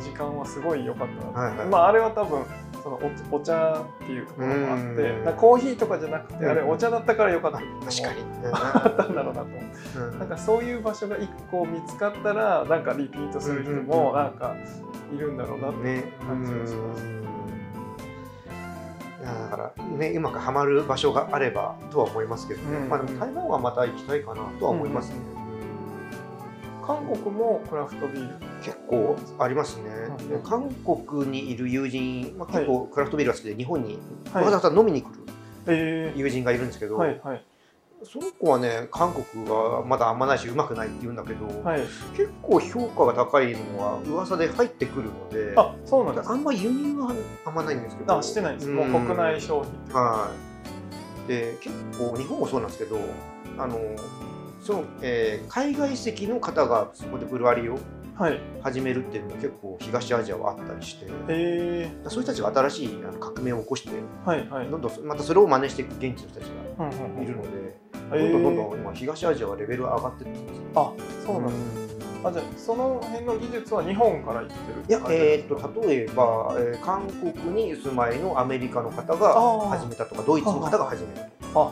[0.01, 1.67] 時間はすごい良かったな、はいはい。
[1.67, 2.43] まああれは多分
[2.83, 2.99] その
[3.31, 7.57] おお茶っていうところもあってうんコーヒーとかじゃなくて、うんあれお茶だったから良かった。
[7.57, 8.23] 確かに。
[8.53, 9.47] あったんだろうなと。
[9.99, 14.55] うんなんかそういう場所が一個見つかったらなんかリピートする人もなんか
[15.13, 17.03] いるんだろうなってね、感じがします。
[19.19, 22.89] いやだからねうまくはまる場所があればとは思いますけどね、うん。
[22.89, 25.15] まあでも台湾はまた行きたいかなとは思いますね、
[26.87, 28.45] 韓国もクラフトビール。
[28.63, 29.83] 結構ありますね、
[30.31, 33.99] うん韓国にいる友人、まあ、結構クラフトビールが好きで日本に
[34.33, 34.45] はい。
[34.45, 35.11] わざわざ飲みに来る
[35.67, 37.43] え友人がいるんですけー、ど、はいはい。
[38.03, 41.81] その子はね韓国はまだあんまないしうまくないって言うんだけど、はい。
[42.15, 46.29] 結構評価が高いのは噂で入ってくるのであそうなんです。
[46.29, 47.13] あんま輸入は
[47.45, 48.17] あんまないんですけど。
[48.17, 48.67] あしてないです。
[48.69, 49.71] もう国内商品。
[49.71, 50.31] っていうは
[51.25, 51.27] い。
[51.27, 52.97] で結構日本もそうなんですけど
[53.57, 53.77] あの
[54.67, 57.79] その、えー海外籍の方がそこでブルワリーを
[58.15, 58.39] はい。
[58.63, 61.05] 始めるっていうのも結構東アジアはあったりして。
[61.29, 64.69] えそういう人たちが新しい革命を起こしてー、はいはい。
[64.69, 66.49] どんどんまたそれを真似していく現地の人たち
[66.79, 67.47] がいるので、
[68.11, 70.57] えーどんどんどんどん今東アジアはレベルが上がってってるんです。
[70.57, 70.93] よあ
[71.25, 81.21] そうなんですあじゃあその辺の技術は日本から行ってるいや、えー、とと例えば、えー韓国に住まいのアメリカの方が始めたとかドイツの方が始めた
[81.55, 81.71] あ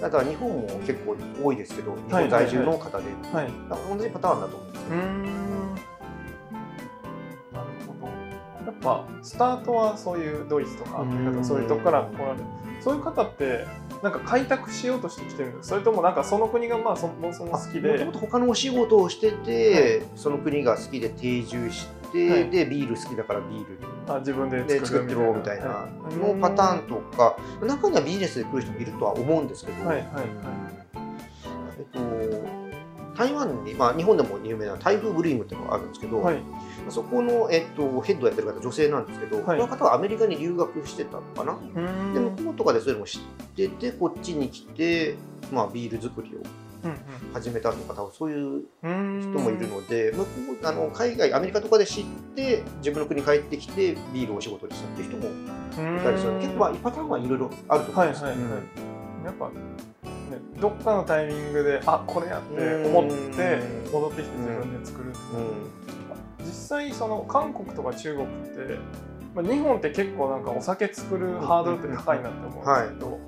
[0.00, 2.22] だから日本も結構多いですけど日はい。
[2.24, 3.50] 本在住の方で、はい。
[3.96, 5.74] 同じパターンだと思うんですよ、うーん。
[5.74, 7.66] なる
[8.00, 8.12] ほど。
[8.66, 12.44] やっぱスタートはそういうドイツとかアメリカとかそういうとこから来られる。
[12.80, 13.66] そういう方って
[14.02, 15.70] なんか開拓しようとしてきてるんです。
[15.70, 22.50] それともなんかその国がまあそもそも好きもでともと他のお仕事をしてて、その国が好きで定住して、はい。
[22.50, 23.78] でビール好きだからビール
[24.08, 25.66] あ自分でで作ってろみたいな。
[25.66, 26.14] はい。
[26.14, 30.24] のパターンとか、中にはビジネスで来る人もいるとは思うんですけど、はいはいはい。
[31.78, 36.36] えっと、台湾に、まあ、日本でも有名な台風ブリームっていうのがあるんですけど、はい。
[36.88, 39.58] そこの、えっと、ヘッドをやってる方女性なんですけど、はい。
[39.58, 41.58] この方はアメリカに留学してたのかな、
[42.14, 43.22] で向こうとかでそういうのも知っ
[43.56, 45.16] ててこっちに来て、
[45.50, 46.40] まあ、ビール作りを
[47.32, 49.20] 始めたとか多分そういううん。
[49.20, 50.26] 人もいるので、向こ
[50.62, 55.24] うあの海外アメリカとかで知って自分の国に帰ってきてビールをお仕事にしたっていう人も
[55.98, 56.32] いたりする。
[56.34, 58.24] 結構まあパターンはいろいろあると思います。
[58.24, 58.50] はいはいはい。
[58.50, 59.24] うん。
[59.24, 59.54] やっぱ、ね、
[60.60, 65.18] どっかのタイミングであこれやって思ってうん戻ってきて自分で作るって
[66.44, 68.78] 実際その韓国とか中国って、
[69.34, 73.18] まあ、日本って結構なんかお酒作るハードルって高いなって思うんですけど、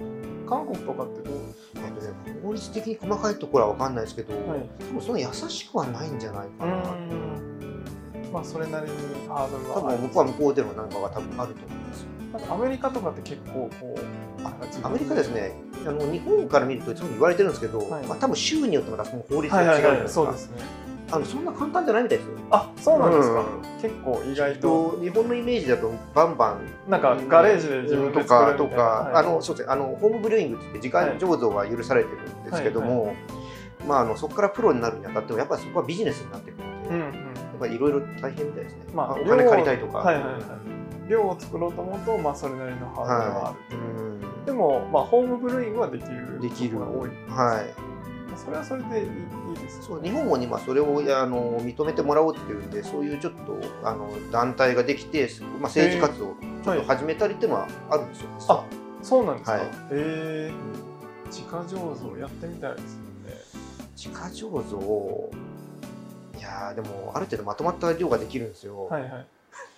[0.49, 1.35] 韓国とかってどう
[1.77, 4.69] えっとね、法律的に細かいところは分かんないですけど、はい。
[4.79, 6.83] 多分そんな優しくはないんじゃないかな。
[8.33, 8.97] まあそれなりに
[9.29, 9.99] ハードル多はある。
[9.99, 12.09] 分向こうは向こうでのなんかが多分あると思うんですよ。
[12.55, 15.55] アメリカとかって結構こうアメリカですね、
[15.87, 18.07] あの日本から見るといつも言われてるんですけど、はい。
[18.07, 20.25] まあ多分州によってまたその法律はが違うじゃないいはいはいですか。
[20.25, 20.63] そうですね
[21.11, 22.35] あのそんな簡単じゃないみたいですよ。
[22.51, 23.81] あそうなんですか、うん。
[23.81, 24.61] 結構意外と。
[24.61, 26.91] と日本のイメージだとバンバン。
[26.91, 29.15] なんかガレージで自分でとかとか、はい。
[29.15, 29.73] あのそうですね。
[29.73, 33.15] あのホームブリューイングって言って時間醸造は許されてるんですけども、
[33.87, 38.79] まああのそこからプロになるにあたってもやっぱりそこはビジネスになってくるので、うんやっうんぱりいろいろ大変みたいですね。
[38.95, 39.99] まあお金借りたいとか。
[39.99, 40.43] はいはいはい。
[41.09, 44.45] 量を作ろうと思うとまあそれなりのハードルはある、うん。
[44.45, 46.39] でもまあホームブルーイングはできる。
[46.41, 46.79] できる。
[46.79, 47.11] が多い。
[47.31, 47.88] はい。
[48.45, 49.09] それはそれでいいい
[49.55, 56.35] いですそう日本も今それをあの認めてもらおうっていうんでそういうちょっとあの団体ができて、まあ、政治活動を
[56.65, 58.29] ちょっと始めたりっていうのはあるんですよ。
[58.39, 58.65] 実はあ
[59.03, 59.63] そうなんですか、はい。
[59.93, 60.55] えうん。
[61.25, 63.35] ー、自家醸造やってみたいですよね。
[63.97, 65.31] 自家醸造？
[66.37, 68.87] いやーでもある程度まとまった量ができるんですよ。
[68.87, 69.27] はいはい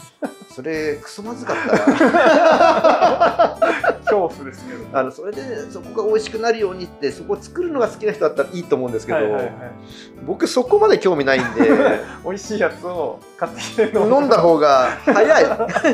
[0.50, 3.58] それクソまずかったら
[4.04, 4.80] 恐怖ですけど。
[4.92, 9.52] あのそれでそこが美味しくなるようにってそこを作るのが好きな人だったらいいと思うんですけど、はいはいはい、
[10.26, 11.70] 僕そこまで興味ないんで
[12.24, 15.44] 美味しいやつを買ってきてる飲んだ方が早い。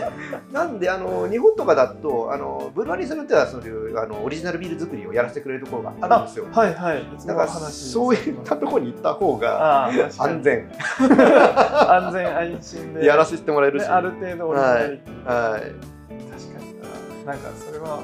[0.52, 6.46] なんであの日本とかだとあのブルワリーさんによってはそういうあのオリジナルビール作りをやらせてくれるところがあるんですよ。
[6.52, 7.06] はいはい。
[7.26, 10.70] だからそういったところに行った方が安全。
[10.98, 13.04] 安全安心で。
[13.04, 13.82] やらせてもらえるし。
[13.82, 15.74] である程度オリジナリティはい確
[16.54, 16.80] かに
[17.26, 17.32] な。
[17.32, 18.02] なんかそれは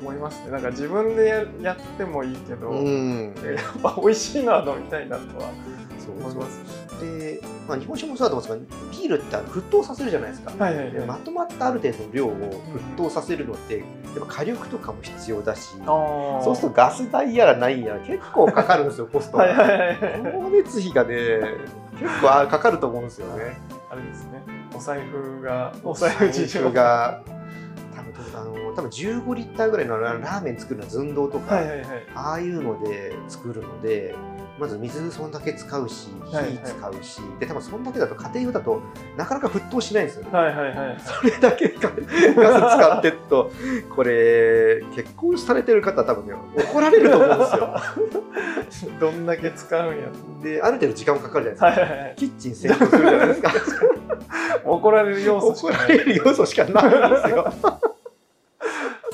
[0.00, 0.50] 思いますね。
[0.52, 3.34] なんか自分でややってもいいけど、うん。
[3.34, 5.50] やっぱ美味しいのは飲みたいなとは
[5.98, 10.92] そう思いますで、まあ、日本酒もそうだと思うんですがビールって沸騰させるじゃないですか、はいはいはい。
[10.92, 12.32] でまとまったある程度の量を
[12.96, 15.86] 沸騰させるのってやっぱ火力とかも必要だしあ
[16.42, 19.44] そうするとガス代やらないやら結構かかるんですよコストが。
[19.44, 19.96] はいはいはいはい。
[19.98, 21.16] 光熱費がね
[21.98, 23.58] 結構あかかると思うんですよね。
[23.90, 24.42] あれですね
[24.74, 26.70] お財布がお財布事情。
[26.72, 27.22] が
[27.94, 31.86] 多分あの多分15リッターぐらいのラーメン作るのは寸胴とか、はいはいはい。
[32.14, 34.14] ああいうので作るので
[34.60, 38.82] まず水そんだけ使うしはいはい火使うし、で多分そんだけだと家庭用だと
[39.16, 40.30] なかなか沸騰しないんですよね。
[40.30, 43.50] はいはいはいそれだけガガス使ってっと
[43.96, 47.44] これ結婚されてる方は多分ね怒られると思うんで
[48.70, 48.92] すよ。
[49.00, 50.08] どんだけ使うんや
[50.42, 51.82] である程度時間もかかるじゃないですか。
[51.82, 53.52] はいはいはいキッチン洗浄するじゃないですか。
[54.64, 57.52] 怒られる要素し怒からないれる要素しかないんですよ。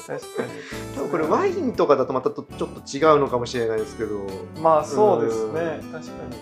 [0.06, 0.48] 確かに。
[0.94, 4.26] 多分これワインとかだとまたとちょっと違うのかもしれないですけど。
[4.60, 5.80] まあそうですね。
[5.92, 6.36] 確かに。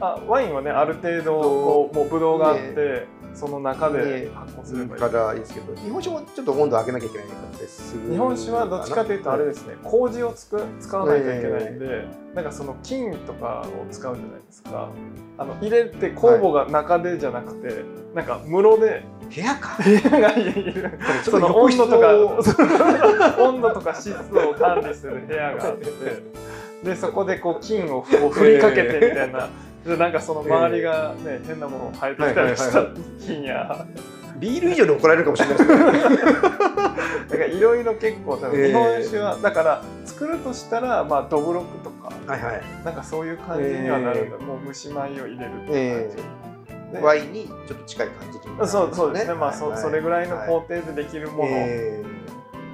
[0.00, 12.04] あワインはねある程度こうもうブドウがあって、その中で発酵すればいい、からいいですけど、日本酒もちょっと温度上げなきゃいけないかったりする日本酒はどっちかというとあれですすね麹をつく使わないといけないんで、
[12.34, 14.88] なんかその菌とかを使うじゃないですか。
[15.36, 19.02] あの入れて酵母が中でじゃなくて、なんか室で
[19.34, 19.82] 部屋か？
[19.82, 25.90] 部屋がいるそそのの温温度度ととかか 温度とか湿度を管理する部屋があって
[26.84, 29.48] でそこでこう菌をこう振りかけてみたいな。
[29.84, 33.86] でなんかその周りがね、変なもの生えてきたりしたはい菌や
[34.38, 35.68] ビール以上に怒られるかもしれないです
[37.30, 42.12] けからいろいろ結構日本酒は、だから作るとしたらまあどぶろくとか。
[42.26, 42.62] はいはい。
[42.84, 46.16] なんかそういう感じにはなるんだ、もう蒸し米を入れるっていう感
[46.90, 49.78] じ、でワインにちょっと近い感じですそうそうですね、まあそはい。
[49.78, 50.48] それぐらいのはい。
[50.48, 52.02] 工程でできるもの、え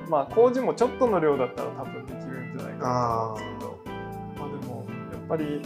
[0.09, 3.81] まあ麹もちょっとの量だったら多分できるんじゃないかなと思うんですけど。
[4.39, 5.63] まあでもやっぱり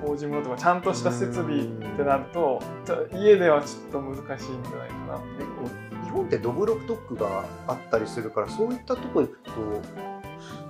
[0.00, 1.64] ね麹室とかちゃんとした設備っ
[1.96, 2.60] てなると
[3.14, 5.20] 家ではちょっと難しいんじゃないかな。
[6.04, 9.38] 日本ってドブロクトックがあったりするからそういったとこ行く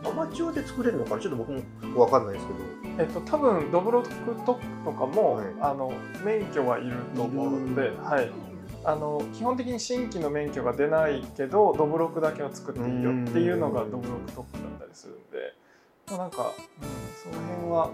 [0.02, 1.22] とアマチュアで作れるのかな？
[1.22, 1.60] ちょっと僕も
[2.06, 2.58] 分かんないですけど。
[2.98, 4.10] えっと、多分ドブロック
[4.44, 5.46] トックとかも、はい。
[5.60, 5.92] あの
[6.24, 8.30] 免許はいると思うのではい、
[8.84, 15.54] あの基本的に新規の免許が出ないけどドブロックだけは作っていいよっていうのがドブロックトックだったりするんで、
[16.10, 16.52] まあ、なんか、
[16.82, 17.90] うん、その辺は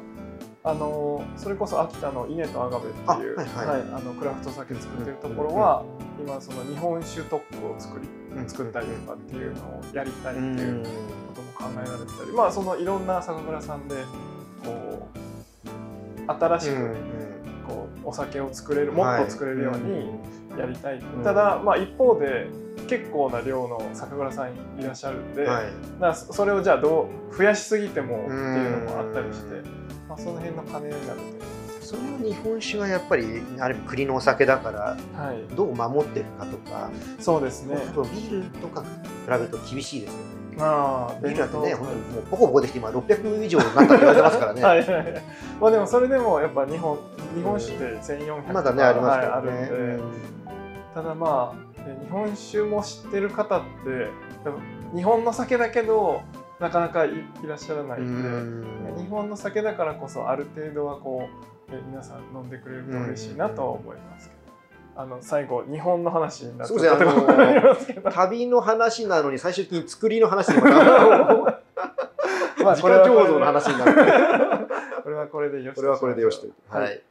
[0.64, 3.26] あのそれこそ秋田の稲とアガベっていうあはい
[3.68, 3.80] はい。
[3.82, 5.84] あのクラフト酒作ってるところは、
[6.18, 8.08] 今その日本酒特区を作り
[8.48, 10.84] 作ったりとかっていうのをやりたいっていう
[11.28, 13.94] ことも考えられてたり、まあそのいろんな酒蔵さんで
[14.64, 16.96] こう新しく、
[17.68, 20.10] こうお酒を作れるもっと作れるように
[20.58, 22.48] やりたい、ただ、まあ、一方で
[22.86, 25.66] 結構な量の酒蔵さんいらっしゃるんで、はい、
[26.00, 29.62] だそれをじゃあどう増やしすぎてもっていうのもあったりして、
[30.08, 37.76] まあ、その辺の兼ね合いになるとそれは日本酒はやっぱりある国のお酒だから、はい、どう守っていくかとかそうですね。
[37.76, 38.88] ビールとか比
[39.28, 40.26] べると厳しいですよね。
[40.58, 44.62] あビールだってね、本当にもうポコポコできて今600以上になった言われてますからね。
[44.62, 44.78] はい。
[44.78, 45.22] はい、
[45.60, 46.98] まあでもそれでもやっぱ日本
[47.36, 49.50] 日本酒って1400まだねありますからね。
[49.50, 50.02] はい、あるんで、
[50.94, 51.65] ただまあ
[52.00, 54.10] 日本酒も知ってる方って
[54.94, 56.22] 日本の酒だけど
[56.60, 57.10] なかなかい
[57.46, 58.22] らっしゃらないん
[58.94, 61.28] で、日本の酒だからこそある程度はこ
[61.68, 64.36] う皆さん飲んでくれると嬉しいなとは思いますけど。
[64.98, 68.08] あの最後日本の話になってたところありますけど。
[68.10, 70.76] 旅の話なのに最終的に作りの話にまた
[72.64, 73.92] まあこれは醸造の話になる
[75.02, 77.02] これはこれでよしこれはこれでよしとはい、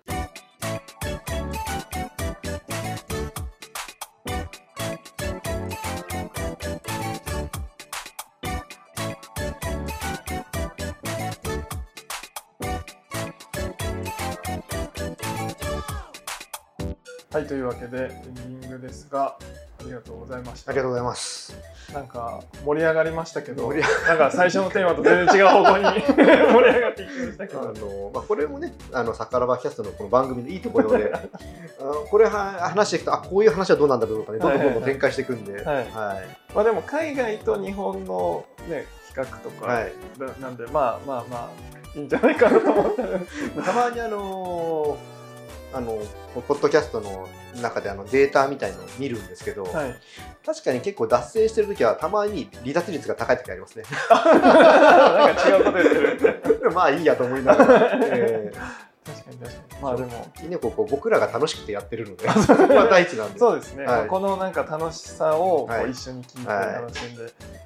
[17.35, 20.71] はいはいというわけでエンディングですがありがとうございました。
[20.71, 21.53] ありがとうございます。
[21.93, 25.83] なんか盛り上がりましたけどなんか最初のテーマと全然違う方向に
[26.15, 27.59] 盛り上がっていきましたけど。
[27.59, 31.21] あの、まあ、これもねあのサッカラバキャストのこの番組のいいところで あ
[32.09, 35.87] これは話していくとあこういう話はどうなんだろうとかねどんどんどんどん展開していくんで、はい、はい、
[36.55, 39.91] まあ、でも海外と日本の、ね、企画とか、はい、
[40.39, 43.01] なんでまあまあまあいいんじゃないかなと思って
[43.61, 45.14] たまにあのー
[45.75, 45.99] あの
[46.33, 47.27] ポッドキャストの
[47.61, 49.95] 中であのデータみたいのを見るんですけど、はい、
[50.45, 53.83] 確かに結構脱線してる時はたまに離脱率が高い時ありますね。
[54.09, 56.71] なんか違うこと言ってる。
[56.73, 57.91] まあいいやと思いながら。
[58.03, 59.83] えー確かに確かに。
[59.83, 60.09] まあでも
[60.49, 63.39] ねここ僕らが楽しくてやってるので そこは第一なんで。
[63.39, 67.23] そうですね、はい、このなんか楽しさをこう一緒に聞いて楽しんで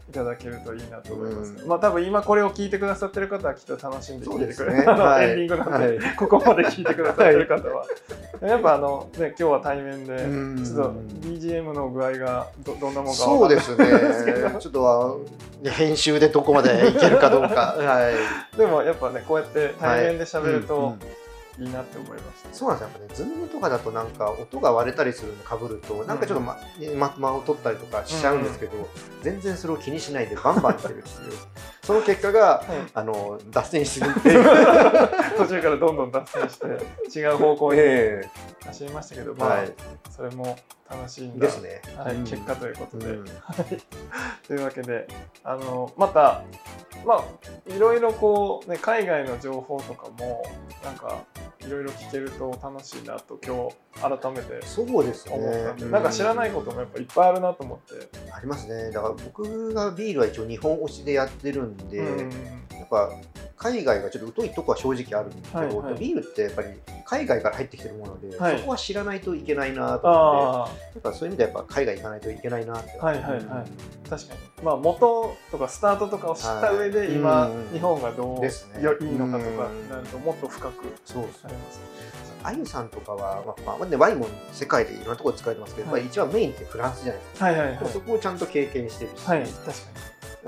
[0.09, 7.85] いただけるといいなと思います、はい、まあ多分今これを聞いてくださってる方はきっと楽しんで聞いてくれる、ね、はい、エンディングなんで、ここまで聞いてくださってる方は、
[8.41, 10.17] やっぱあのね今日は対面で
[10.63, 10.93] ちょっと
[11.27, 13.85] BGM の具合がどどんなものかそうですね。
[14.59, 15.15] ちょっとは
[15.63, 18.11] 編集でどこまでいけるかどうか、は
[18.55, 20.99] い、でもやっぱねこうやって対面で喋ると、うんうん
[21.59, 22.93] いいなって思いました、そうなんですよ。
[22.99, 28.83] やっぱねズームとかだとなんか音が割れたりするのかぶるとなんかちょっとま、うん、間を取ったりとかしちゃうんですけど、うん。
[28.83, 28.87] うん、
[29.21, 31.33] 全然それを気にしないでバンバンいってるっていう。
[31.83, 34.37] その結果が、はい、あの脱線しすぎて。
[35.37, 36.59] 途中からどんどん脱線し
[37.11, 37.79] て違う方向に
[38.65, 39.73] 走りましたけど、まあ、はい、
[40.09, 40.57] それも
[40.89, 41.45] 楽しいんだ。
[41.45, 43.25] ですね、はい、結果ということで、うん、
[44.47, 45.07] というわけで
[45.43, 46.43] あのまた
[47.05, 47.23] まあ
[47.73, 50.43] いろいろこうね海外の情報とかも
[50.83, 51.23] なんか
[51.69, 53.69] いろいろ聞けると楽しいなと今
[54.09, 55.75] 日改めてそうですね。
[55.91, 58.09] なんか知らないこともやっぱいっぱいあるなと思って。
[58.33, 58.89] ありますね。
[58.91, 62.31] だから僕がビールは一応日本推しでやってるんで、うん、
[62.89, 63.11] ぱ
[63.57, 66.69] 海外がちょっと疎いとこは正直あるんですけど、はいはい、ビールってやっぱり
[67.05, 74.39] 海外から入ってきてるもので、はい、そこは知らないといけないなと思ってやっぱそういう意味でやっぱ海外行かないといけないなってはいはいはい、確かに。
[74.63, 78.83] まあ元とかスタートとかを知った上で今、日本がどう、ね、いい
[79.17, 81.81] のかとかなるともっと深くそうされます
[82.43, 89.73] あゆさんとかは、まあまあね、ワインも世界でいろんなところで使われてますけど、はい、一番メインってフランスじゃないですか、はいはいはい、そこをちゃんと経験してるし、はい、確かに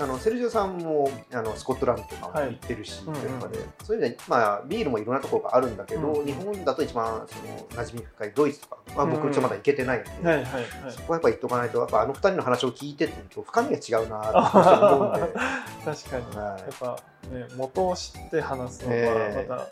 [0.02, 15.32] あのセルジオさんもあのスコットランドとかも行ってるし、はい、というかで、そういう意味で、まあ、ビールもいろんなところがあるんだけど、うん、日本だと一番その馴染み深いドイツとかは僕ちょっとまだ行けてないんで、うんはいはいはい、そこはやっぱ言っとかないとやっぱあの二人の話を聞いてってと深みが違うなと思うんで。
[15.84, 16.98] 確かに、はい、やっぱ、
[17.28, 19.66] ね、元を知って話すのはまた、えー、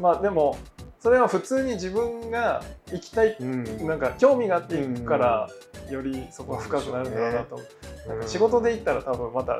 [0.00, 0.56] まあでも
[1.00, 5.48] それは普通に自分が行きたい、うん、なんか興味があって行くから、
[5.90, 7.32] よりそこが深くなるんだろう。
[7.32, 7.86] なと思って。
[8.08, 9.56] なんか仕事で行ったら多分また違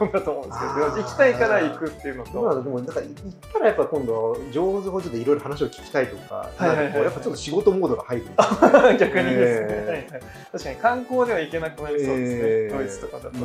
[0.00, 2.62] うんだと思うんですけど、行きたいから行くっていうのと。
[2.62, 3.10] でもなんか行っ
[3.52, 8.26] たらやっぱ今度上手をちょっといろいろ話を聞きたいとか、はいはいはい、やっぱちょっと仕事モードが入る。
[8.98, 10.22] 逆にですね、えーはいはい。
[10.52, 13.38] 確かに観光では行けなくなりそうですね、えー、ドイツとかだと。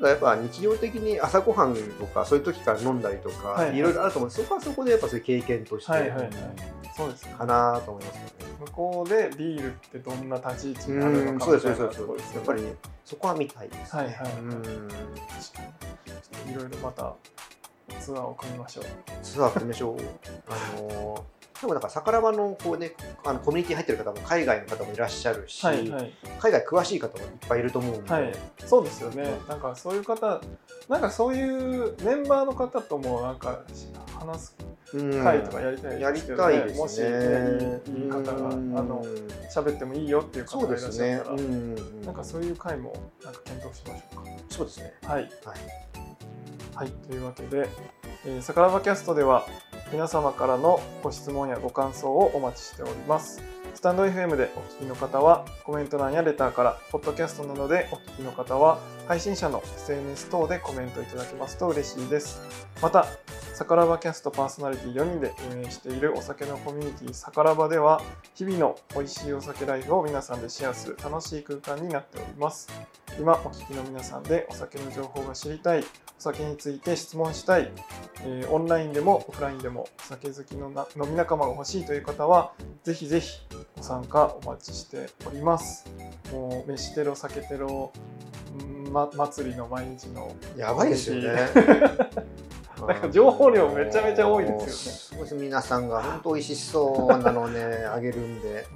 [0.00, 4.30] ただやっぱ日常的に朝ごはんとかそういう時から飲んだりとか、はいろいろあると思う。
[4.30, 6.12] んですそこはそこでやっぱそういう経験として、
[6.96, 8.32] そうですかなと思いますね。
[8.60, 12.62] 向こうでビールってどんな立ち位置にあるのかみたいなところですやっぱり
[13.04, 14.28] そこは見たいです、ね、はいはい、は
[16.48, 17.14] い、いろいろまた
[17.98, 18.84] ツアーを組みましょう。
[19.22, 19.96] ツアー組みましょう。
[20.48, 22.94] あのでもなんか桜庭のこうね
[23.24, 28.32] あのコミュニティ入ってる方も海外の方もいらっしゃるし、はいはい、海外詳しい方もいっぱいいると思うんで、はい、
[28.64, 30.40] そうですよね、なんかそういう方
[30.88, 33.60] なんかそういうメンバーの方ともなんか
[34.18, 34.56] 話す
[34.92, 36.78] 会とかやりたいですけど、ね、やりたいですね。
[36.80, 39.04] もし、ね、いい方があの
[39.54, 42.92] 喋ってもいいよっていう方がいらっしゃったら、ね、なんかそういう会も
[43.24, 44.30] なんか検討しましょうか。
[44.48, 44.94] そうですね。
[45.04, 45.22] はい。
[45.22, 45.30] はい。
[46.74, 47.68] はい、というわけで、
[48.26, 49.46] えー、桜庭キャストでは
[49.92, 53.42] 皆様からのご質問やご感想をお待ちしております。
[53.74, 58.78] スタンド FM でお聞きの方はコメント欄やレターから、ポッドキャストなどでお聞きの方は
[59.08, 62.40] 配信者の SNS 等でコメントいただけますと嬉しいです。
[62.80, 63.06] また、
[63.60, 68.00] サカラバキャストパーソナリティ4人で運営しているお酒のコミュニティサカラバでは
[68.34, 72.70] 日々の美味しいお酒ライフを皆さんでシェアする楽しい空間になっております。
[73.18, 75.84] 今お聞きの皆さんでお酒の情報が知りたいお
[76.16, 77.70] 酒について質問したい、
[78.22, 83.40] えー、オンラインでもオフラインでもお酒好きのな飲み仲間が欲しいという方はぜひぜひ
[83.76, 85.84] ご参加お待ちしております。
[86.32, 87.92] もう飯テロ酒テロ
[88.90, 91.46] ま、祭りの毎日のやばいですよね
[92.86, 95.28] なんか情報量めちゃめちゃ多いですよね。
[95.28, 98.66] す皆さんが本当美味しそうなのね あげるんで。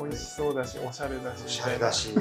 [0.00, 1.42] 美味しそうだしおしゃれだし。
[1.46, 2.14] おしゃれだし。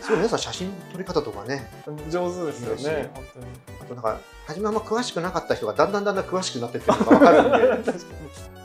[0.00, 1.70] すごい皆さん写真撮り方とかね
[2.08, 3.46] 上手ですよね本当に
[3.82, 7.92] あとなんか初めあんま詳しくなかった人がだんだんだんだん詳しくなってってるのが分かるんで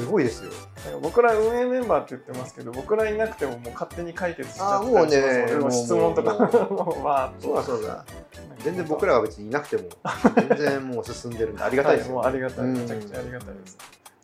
[0.00, 0.50] すごいですよ。
[1.00, 5.56] 僕ら運営メンバーって言ってますけど僕らいなくてももう勝手に解決しちゃったりします。
[5.56, 6.34] もうね質問とか。
[7.02, 8.04] まあそうだそうだ。
[8.62, 9.88] 全然僕らが別にいなくても
[10.48, 12.66] 全然もう進んでるんでありがたいですよ、ね、はい、もうありがたい。
[12.66, 13.78] めちゃくちゃありがたいです、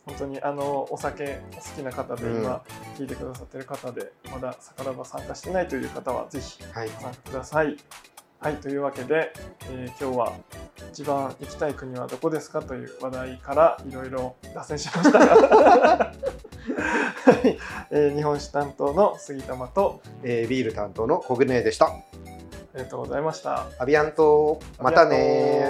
[0.05, 2.63] 本当にあのお酒好きな方で今
[2.97, 7.65] 聞いてくださってる方で、まだ桜庭参加してないという方はぜひご参加ください。
[7.67, 7.77] はい、
[8.61, 9.33] というわけで、
[9.69, 10.33] えー、今日は
[10.91, 16.13] 一番行きたい国はどこですかという話題からいろいろ脱線しましたが、 は
[17.43, 17.57] い
[17.91, 21.87] えー、日本酒担当の杉玉と、えー、ビール担当の小舟でした。
[21.87, 21.91] あ
[22.75, 23.65] りがとうございました。
[23.77, 25.69] アビアントまたね